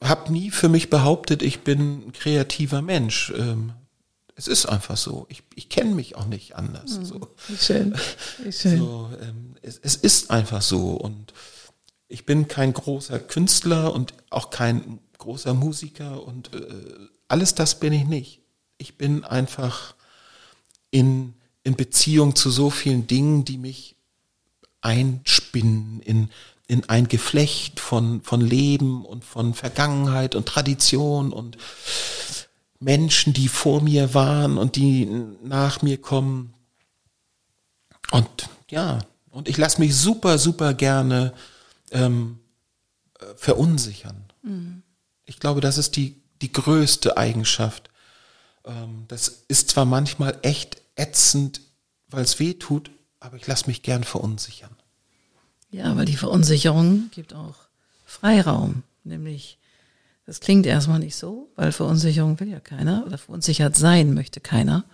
[0.00, 3.32] habe nie für mich behauptet, ich bin ein kreativer Mensch.
[3.36, 3.72] Ähm,
[4.38, 5.26] es ist einfach so.
[5.28, 6.98] Ich, ich kenne mich auch nicht anders.
[6.98, 7.04] Mhm.
[7.04, 7.34] So.
[7.58, 7.96] Schön.
[8.50, 8.78] Schön.
[8.78, 10.92] So, ähm, es, es ist einfach so.
[10.92, 11.34] Und
[12.06, 16.84] ich bin kein großer Künstler und auch kein großer Musiker und äh,
[17.26, 18.40] alles das bin ich nicht.
[18.78, 19.96] Ich bin einfach
[20.92, 21.34] in,
[21.64, 23.96] in Beziehung zu so vielen Dingen, die mich
[24.82, 26.30] einspinnen in,
[26.68, 31.58] in ein Geflecht von, von Leben und von Vergangenheit und Tradition und
[32.80, 35.06] Menschen, die vor mir waren und die
[35.42, 36.54] nach mir kommen.
[38.10, 39.00] Und ja,
[39.30, 41.34] und ich lasse mich super, super gerne
[41.90, 42.38] ähm,
[43.36, 44.24] verunsichern.
[44.42, 44.82] Mhm.
[45.24, 47.90] Ich glaube, das ist die, die größte Eigenschaft.
[48.64, 51.60] Ähm, das ist zwar manchmal echt ätzend,
[52.08, 54.74] weil es weh tut, aber ich lasse mich gern verunsichern.
[55.70, 57.56] Ja, weil die Verunsicherung gibt auch
[58.06, 59.57] Freiraum, nämlich
[60.28, 64.84] das klingt erstmal nicht so, weil Verunsicherung will ja keiner oder verunsichert sein möchte keiner.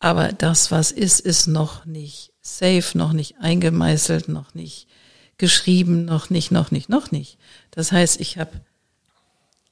[0.00, 4.88] Aber das, was ist, ist noch nicht safe, noch nicht eingemeißelt, noch nicht
[5.38, 7.38] geschrieben, noch nicht, noch nicht, noch nicht.
[7.70, 8.50] Das heißt, ich habe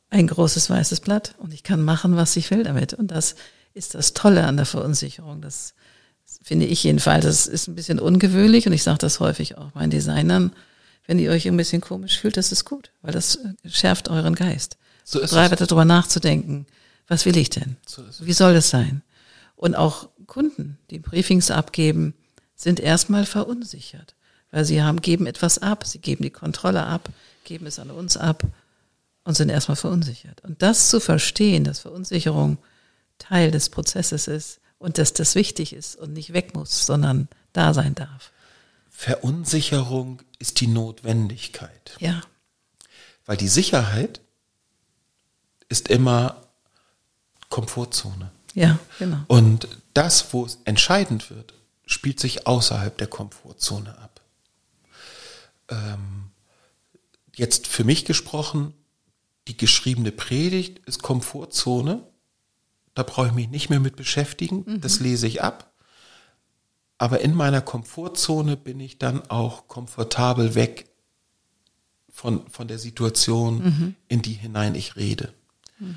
[0.08, 2.94] ein großes weißes Blatt und ich kann machen, was ich will damit.
[2.94, 3.34] Und das
[3.74, 5.42] ist das Tolle an der Verunsicherung.
[5.42, 5.74] Das
[6.42, 7.24] finde ich jedenfalls.
[7.24, 10.52] Das ist ein bisschen ungewöhnlich und ich sage das häufig auch meinen Designern
[11.06, 14.34] wenn ihr euch ein bisschen komisch fühlt, das ist gut, weil das äh, schärft euren
[14.34, 14.76] Geist.
[15.04, 15.66] So ist Bereit es.
[15.68, 16.66] darüber nachzudenken,
[17.08, 17.76] was will ich denn?
[17.86, 19.02] So Wie soll das sein?
[19.56, 22.14] Und auch Kunden, die Briefings abgeben,
[22.54, 24.14] sind erstmal verunsichert,
[24.50, 27.08] weil sie haben, geben etwas ab, sie geben die Kontrolle ab,
[27.44, 28.44] geben es an uns ab
[29.24, 30.42] und sind erstmal verunsichert.
[30.44, 32.58] Und das zu verstehen, dass Verunsicherung
[33.18, 37.74] Teil des Prozesses ist und dass das wichtig ist und nicht weg muss, sondern da
[37.74, 38.32] sein darf.
[39.02, 41.96] Verunsicherung ist die Notwendigkeit.
[41.98, 42.20] Ja.
[43.26, 44.20] Weil die Sicherheit
[45.68, 46.46] ist immer
[47.48, 48.30] Komfortzone.
[48.54, 49.24] Ja, genau.
[49.26, 51.52] Und das, wo es entscheidend wird,
[51.84, 54.20] spielt sich außerhalb der Komfortzone ab.
[55.68, 56.30] Ähm,
[57.34, 58.72] jetzt für mich gesprochen,
[59.48, 62.06] die geschriebene Predigt ist Komfortzone.
[62.94, 64.62] Da brauche ich mich nicht mehr mit beschäftigen.
[64.64, 64.80] Mhm.
[64.80, 65.71] Das lese ich ab.
[67.02, 70.86] Aber in meiner Komfortzone bin ich dann auch komfortabel weg
[72.08, 73.94] von, von der Situation, mhm.
[74.06, 75.34] in die hinein ich rede.
[75.80, 75.96] Mhm.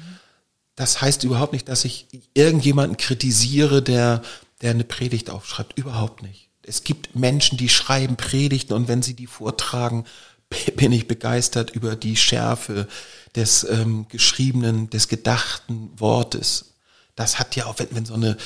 [0.73, 4.23] Das heißt überhaupt nicht, dass ich irgendjemanden kritisiere, der,
[4.63, 5.77] der eine Predigt aufschreibt.
[5.77, 6.49] Überhaupt nicht.
[6.63, 10.05] Es gibt Menschen, die schreiben Predigten und wenn sie die vortragen,
[10.75, 12.87] bin ich begeistert über die Schärfe
[13.35, 16.73] des ähm, geschriebenen, des gedachten Wortes.
[17.15, 18.37] Das hat ja auch, wenn, wenn so eine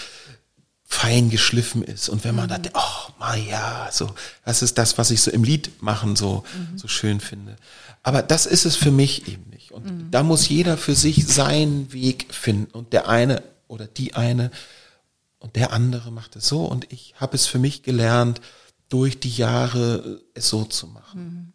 [0.92, 2.64] fein geschliffen ist und wenn man mhm.
[2.64, 4.10] da, oh, ma ja, so,
[4.44, 6.80] das ist das, was ich so im Lied machen so, mhm.
[6.80, 7.58] so schön finde.
[8.02, 9.72] Aber das ist es für mich eben nicht.
[9.72, 10.12] Und mhm.
[10.12, 12.72] da muss jeder für sich seinen Weg finden.
[12.72, 14.50] Und der eine oder die eine
[15.38, 16.66] und der andere macht es so.
[16.66, 18.42] Und ich habe es für mich gelernt,
[18.90, 21.22] durch die Jahre es so zu machen.
[21.22, 21.54] Mhm.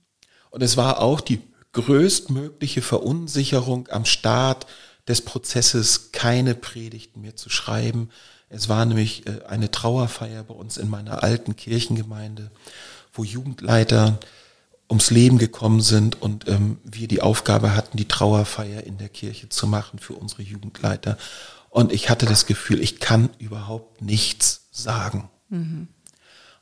[0.51, 1.41] Und es war auch die
[1.73, 4.67] größtmögliche Verunsicherung am Start
[5.09, 8.11] des Prozesses, keine Predigten mehr zu schreiben.
[8.49, 12.51] Es war nämlich äh, eine Trauerfeier bei uns in meiner alten Kirchengemeinde,
[13.13, 14.19] wo Jugendleiter
[14.89, 19.49] ums Leben gekommen sind und ähm, wir die Aufgabe hatten, die Trauerfeier in der Kirche
[19.49, 21.17] zu machen für unsere Jugendleiter.
[21.71, 25.31] Und ich hatte das Gefühl, ich kann überhaupt nichts sagen.
[25.49, 25.89] Mhm.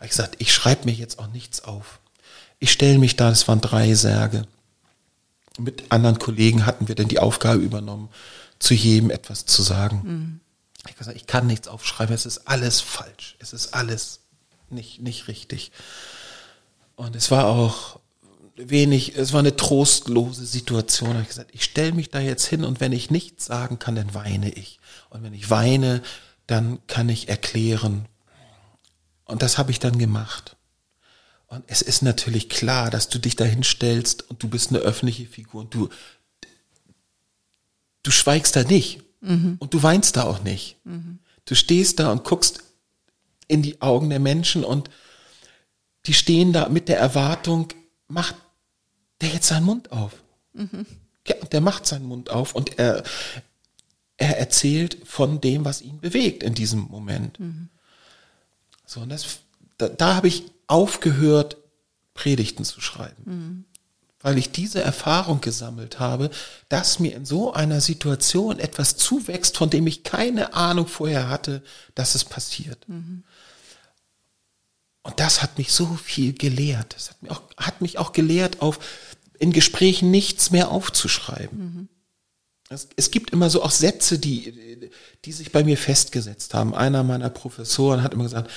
[0.02, 2.00] Ich gesagt, ich schreibe mir jetzt auch nichts auf.
[2.58, 4.46] Ich stelle mich da, das waren drei Särge.
[5.58, 8.08] Mit anderen Kollegen hatten wir dann die Aufgabe übernommen,
[8.58, 10.02] zu jedem etwas zu sagen.
[10.04, 10.40] Mhm.
[10.88, 14.20] Ich gesagt, ich kann nichts aufschreiben, es ist alles falsch, es ist alles
[14.70, 15.70] nicht, nicht richtig.
[16.96, 18.00] Und es war auch
[18.56, 21.10] wenig, es war eine trostlose Situation.
[21.10, 23.94] Ich habe gesagt, ich stelle mich da jetzt hin und wenn ich nichts sagen kann,
[23.94, 24.78] dann weine ich.
[25.10, 26.02] Und wenn ich weine,
[26.46, 28.06] dann kann ich erklären.
[29.24, 30.56] Und das habe ich dann gemacht.
[31.52, 35.26] Und es ist natürlich klar, dass du dich dahin stellst und du bist eine öffentliche
[35.26, 35.90] Figur und du,
[38.02, 39.56] du schweigst da nicht mhm.
[39.58, 40.78] und du weinst da auch nicht.
[40.84, 41.18] Mhm.
[41.44, 42.62] Du stehst da und guckst
[43.48, 44.88] in die Augen der Menschen und
[46.06, 47.68] die stehen da mit der Erwartung,
[48.08, 48.36] macht
[49.20, 50.22] der jetzt seinen Mund auf.
[50.54, 50.86] Mhm.
[51.28, 53.02] Ja, der macht seinen Mund auf und er,
[54.16, 57.38] er erzählt von dem, was ihn bewegt in diesem Moment.
[57.38, 57.68] Mhm.
[58.86, 59.40] So, und das,
[59.76, 61.58] da, da habe ich aufgehört,
[62.14, 63.22] Predigten zu schreiben.
[63.24, 63.64] Mhm.
[64.20, 66.30] Weil ich diese Erfahrung gesammelt habe,
[66.68, 71.62] dass mir in so einer Situation etwas zuwächst, von dem ich keine Ahnung vorher hatte,
[71.94, 72.88] dass es passiert.
[72.88, 73.24] Mhm.
[75.02, 76.94] Und das hat mich so viel gelehrt.
[76.94, 78.78] Das hat mich auch, hat mich auch gelehrt, auf,
[79.38, 81.58] in Gesprächen nichts mehr aufzuschreiben.
[81.58, 81.88] Mhm.
[82.70, 84.90] Es, es, gibt immer so auch Sätze, die,
[85.26, 86.74] die sich bei mir festgesetzt haben.
[86.74, 88.50] Einer meiner Professoren hat immer gesagt,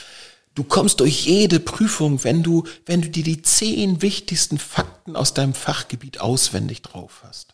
[0.56, 5.34] Du kommst durch jede Prüfung, wenn du, wenn du dir die zehn wichtigsten Fakten aus
[5.34, 7.54] deinem Fachgebiet auswendig drauf hast.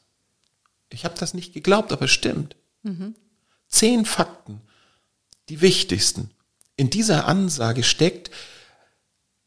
[0.92, 2.56] Ich habe das nicht geglaubt, aber es stimmt.
[2.84, 3.16] Mhm.
[3.68, 4.62] Zehn Fakten,
[5.50, 6.30] die wichtigsten.
[6.76, 8.30] In dieser Ansage steckt,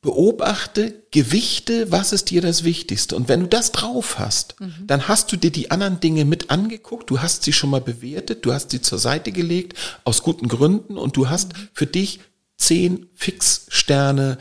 [0.00, 3.16] beobachte, gewichte, was ist dir das Wichtigste.
[3.16, 4.86] Und wenn du das drauf hast, mhm.
[4.86, 8.44] dann hast du dir die anderen Dinge mit angeguckt, du hast sie schon mal bewertet,
[8.44, 11.68] du hast sie zur Seite gelegt, aus guten Gründen, und du hast mhm.
[11.72, 12.20] für dich
[12.56, 14.38] zehn Fixsterne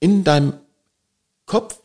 [0.00, 0.54] in deinem
[1.46, 1.80] Kopf,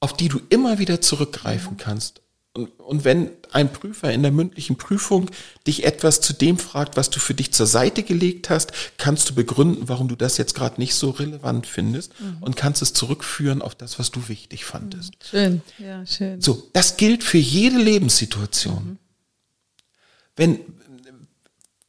[0.00, 2.22] auf die du immer wieder zurückgreifen kannst.
[2.56, 5.30] Und, und wenn ein Prüfer in der mündlichen Prüfung
[5.66, 9.34] dich etwas zu dem fragt, was du für dich zur Seite gelegt hast, kannst du
[9.34, 12.38] begründen, warum du das jetzt gerade nicht so relevant findest mhm.
[12.40, 15.12] und kannst es zurückführen auf das, was du wichtig fandest.
[15.12, 15.28] Mhm.
[15.28, 16.40] Schön, ja, schön.
[16.40, 18.84] So, das gilt für jede Lebenssituation.
[18.84, 18.98] Mhm.
[20.34, 20.60] Wenn,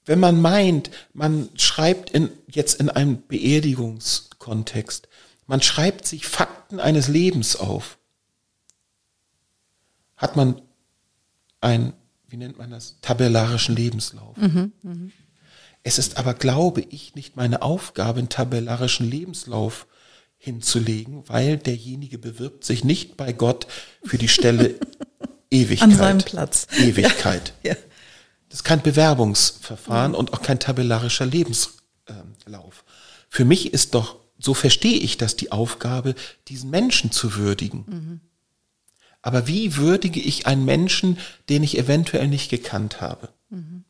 [0.05, 5.07] wenn man meint, man schreibt in, jetzt in einem Beerdigungskontext,
[5.45, 7.97] man schreibt sich Fakten eines Lebens auf,
[10.15, 10.61] hat man
[11.61, 11.93] einen,
[12.27, 14.35] wie nennt man das, tabellarischen Lebenslauf.
[14.37, 15.11] Mhm, mh.
[15.83, 19.87] Es ist aber, glaube ich, nicht meine Aufgabe, einen tabellarischen Lebenslauf
[20.37, 23.67] hinzulegen, weil derjenige bewirbt sich nicht bei Gott
[24.03, 24.75] für die Stelle
[25.49, 25.89] Ewigkeit.
[25.89, 26.67] An seinem Platz.
[26.77, 27.53] Ewigkeit.
[27.63, 27.77] Ja, ja.
[28.49, 30.17] Das ist kein Bewerbungsverfahren mhm.
[30.17, 31.76] und auch kein tabellarischer Lebenslauf.
[33.29, 36.15] Für mich ist doch, so verstehe ich das, die Aufgabe,
[36.47, 37.85] diesen Menschen zu würdigen.
[37.87, 38.21] Mhm.
[39.21, 41.17] Aber wie würdige ich einen Menschen,
[41.49, 43.29] den ich eventuell nicht gekannt habe?
[43.49, 43.83] Mhm.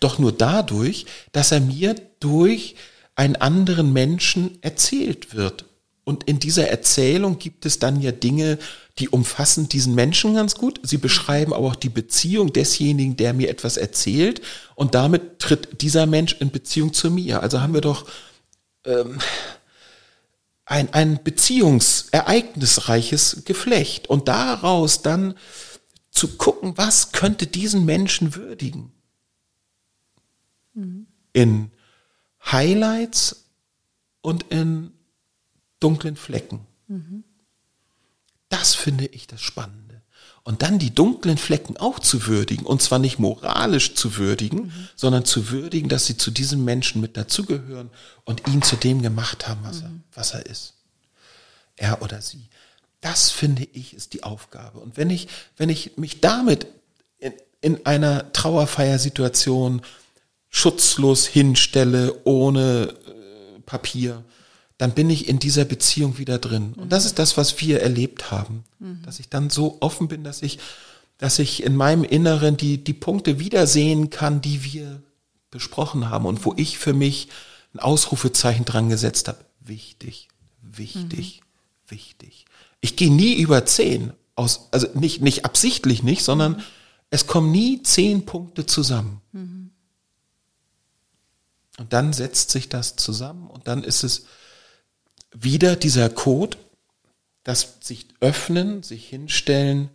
[0.00, 2.76] Doch nur dadurch, dass er mir durch
[3.14, 5.64] einen anderen Menschen erzählt wird.
[6.04, 8.58] Und in dieser Erzählung gibt es dann ja Dinge,
[8.98, 10.80] die umfassen diesen Menschen ganz gut.
[10.82, 14.42] Sie beschreiben aber auch die Beziehung desjenigen, der mir etwas erzählt.
[14.74, 17.42] Und damit tritt dieser Mensch in Beziehung zu mir.
[17.42, 18.06] Also haben wir doch
[18.84, 19.18] ähm,
[20.64, 24.08] ein, ein beziehungsereignisreiches Geflecht.
[24.08, 25.34] Und daraus dann
[26.10, 28.90] zu gucken, was könnte diesen Menschen würdigen.
[30.74, 31.06] Mhm.
[31.32, 31.70] In
[32.44, 33.44] Highlights
[34.22, 34.92] und in
[35.78, 36.66] dunklen Flecken.
[36.88, 37.22] Mhm.
[38.48, 39.88] Das finde ich das Spannende.
[40.42, 44.88] Und dann die dunklen Flecken auch zu würdigen, und zwar nicht moralisch zu würdigen, mhm.
[44.96, 47.90] sondern zu würdigen, dass sie zu diesem Menschen mit dazugehören
[48.24, 49.84] und ihn zu dem gemacht haben, was, mhm.
[49.84, 50.74] er, was er ist.
[51.76, 52.48] Er oder sie.
[53.00, 54.78] Das finde ich ist die Aufgabe.
[54.80, 56.66] Und wenn ich, wenn ich mich damit
[57.18, 59.82] in, in einer Trauerfeiersituation
[60.48, 64.24] schutzlos hinstelle, ohne äh, Papier,
[64.78, 66.72] dann bin ich in dieser Beziehung wieder drin.
[66.74, 68.64] Und das ist das, was wir erlebt haben.
[68.78, 69.02] Mhm.
[69.04, 70.60] Dass ich dann so offen bin, dass ich,
[71.18, 75.02] dass ich in meinem Inneren die, die Punkte wiedersehen kann, die wir
[75.50, 77.28] besprochen haben und wo ich für mich
[77.74, 79.44] ein Ausrufezeichen dran gesetzt habe.
[79.60, 80.28] Wichtig,
[80.62, 81.90] wichtig, mhm.
[81.90, 82.44] wichtig.
[82.80, 86.62] Ich gehe nie über zehn, aus, also nicht, nicht absichtlich nicht, sondern mhm.
[87.10, 89.20] es kommen nie zehn Punkte zusammen.
[89.32, 89.70] Mhm.
[91.78, 94.26] Und dann setzt sich das zusammen und dann ist es,
[95.32, 96.56] wieder dieser Code,
[97.44, 99.90] das sich öffnen, sich hinstellen,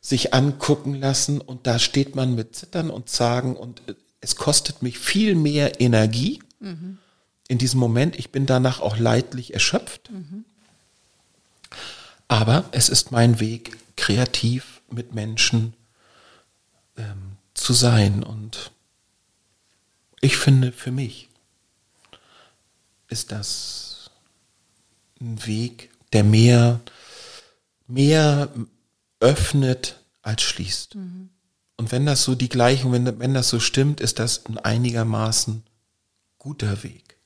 [0.00, 3.82] sich angucken lassen und da steht man mit Zittern und Zagen und
[4.20, 6.98] es kostet mich viel mehr Energie mhm.
[7.48, 8.18] in diesem Moment.
[8.18, 10.10] Ich bin danach auch leidlich erschöpft.
[10.10, 10.44] Mhm.
[12.28, 15.74] Aber es ist mein Weg, kreativ mit Menschen
[16.96, 18.22] ähm, zu sein.
[18.22, 18.70] Und
[20.20, 21.28] ich finde, für mich
[23.08, 23.89] ist das
[25.20, 26.80] ein Weg, der mehr,
[27.86, 28.48] mehr
[29.20, 30.94] öffnet als schließt.
[30.94, 31.30] Mhm.
[31.76, 35.62] Und wenn das so die Gleichung, wenn, wenn das so stimmt, ist das ein einigermaßen
[36.38, 37.16] guter Weg.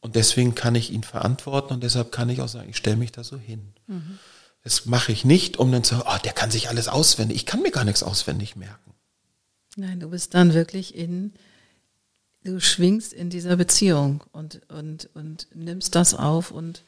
[0.00, 3.12] Und deswegen kann ich ihn verantworten und deshalb kann ich auch sagen, ich stelle mich
[3.12, 3.72] da so hin.
[3.86, 4.18] Mhm.
[4.62, 7.36] Das mache ich nicht, um dann zu sagen, oh, der kann sich alles auswendig.
[7.36, 8.94] Ich kann mir gar nichts auswendig merken.
[9.76, 11.34] Nein, du bist dann wirklich in
[12.44, 16.84] du schwingst in dieser Beziehung und, und, und nimmst das auf und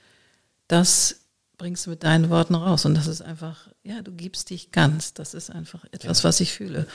[0.69, 1.21] das
[1.57, 2.85] bringst du mit deinen Worten raus.
[2.85, 5.15] Und das ist einfach, ja, du gibst dich ganz.
[5.15, 6.87] Das ist einfach etwas, was ich fühle.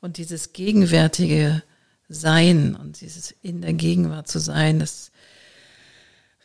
[0.00, 1.62] Und dieses gegenwärtige
[2.08, 5.10] Sein und dieses in der Gegenwart zu sein, das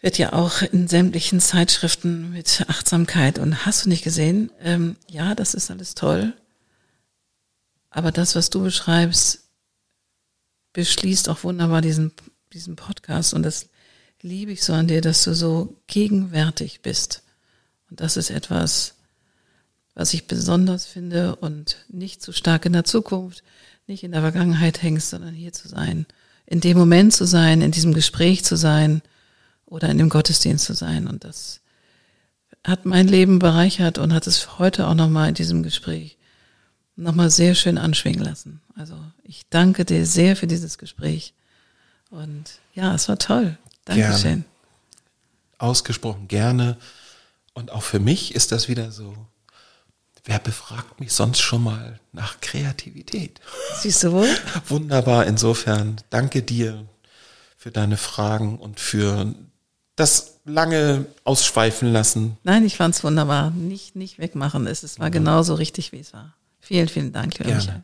[0.01, 4.51] wird ja auch in sämtlichen Zeitschriften mit Achtsamkeit und hast du nicht gesehen?
[4.61, 6.34] Ähm, ja, das ist alles toll.
[7.89, 9.45] Aber das, was du beschreibst,
[10.76, 12.11] beschließt auch wunderbar diesen,
[12.53, 13.69] diesen Podcast und das
[14.21, 17.23] liebe ich so an dir, dass du so gegenwärtig bist.
[17.89, 18.95] Und das ist etwas,
[19.93, 23.41] was ich besonders finde und nicht zu stark in der Zukunft,
[23.88, 26.05] nicht in der Vergangenheit hängst, sondern hier zu sein,
[26.45, 29.01] in dem Moment zu sein, in diesem Gespräch zu sein
[29.65, 31.07] oder in dem Gottesdienst zu sein.
[31.07, 31.61] Und das
[32.65, 36.17] hat mein Leben bereichert und hat es heute auch nochmal in diesem Gespräch
[36.96, 38.62] nochmal sehr schön anschwingen lassen.
[38.76, 41.34] Also ich danke dir sehr für dieses Gespräch.
[42.10, 43.58] Und ja, es war toll.
[43.86, 44.22] Dankeschön.
[44.22, 44.46] Gerne.
[45.58, 46.78] Ausgesprochen gerne.
[47.54, 49.16] Und auch für mich ist das wieder so,
[50.26, 53.39] wer befragt mich sonst schon mal nach Kreativität?
[53.80, 54.30] Siehst du wohl?
[54.68, 55.26] Wunderbar.
[55.26, 56.86] Insofern danke dir
[57.58, 59.34] für deine Fragen und für
[59.96, 62.38] das lange ausschweifen lassen.
[62.43, 63.52] Nein, ich fand es wunderbar.
[63.52, 64.68] Nicht, nicht wegmachen.
[64.68, 66.34] Es, es war genauso richtig, wie es war.
[66.66, 67.84] Vielen, vielen Dank, lieber Michael.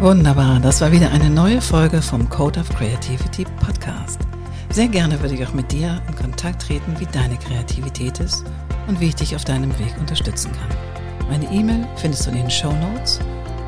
[0.00, 4.20] Wunderbar, das war wieder eine neue Folge vom Code of Creativity Podcast.
[4.68, 8.44] Sehr gerne würde ich auch mit dir in Kontakt treten, wie deine Kreativität ist
[8.86, 10.68] und wie ich dich auf deinem Weg unterstützen kann.
[11.30, 13.18] Meine E-Mail findest du in den Show Notes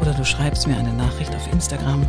[0.03, 2.07] oder du schreibst mir eine Nachricht auf Instagram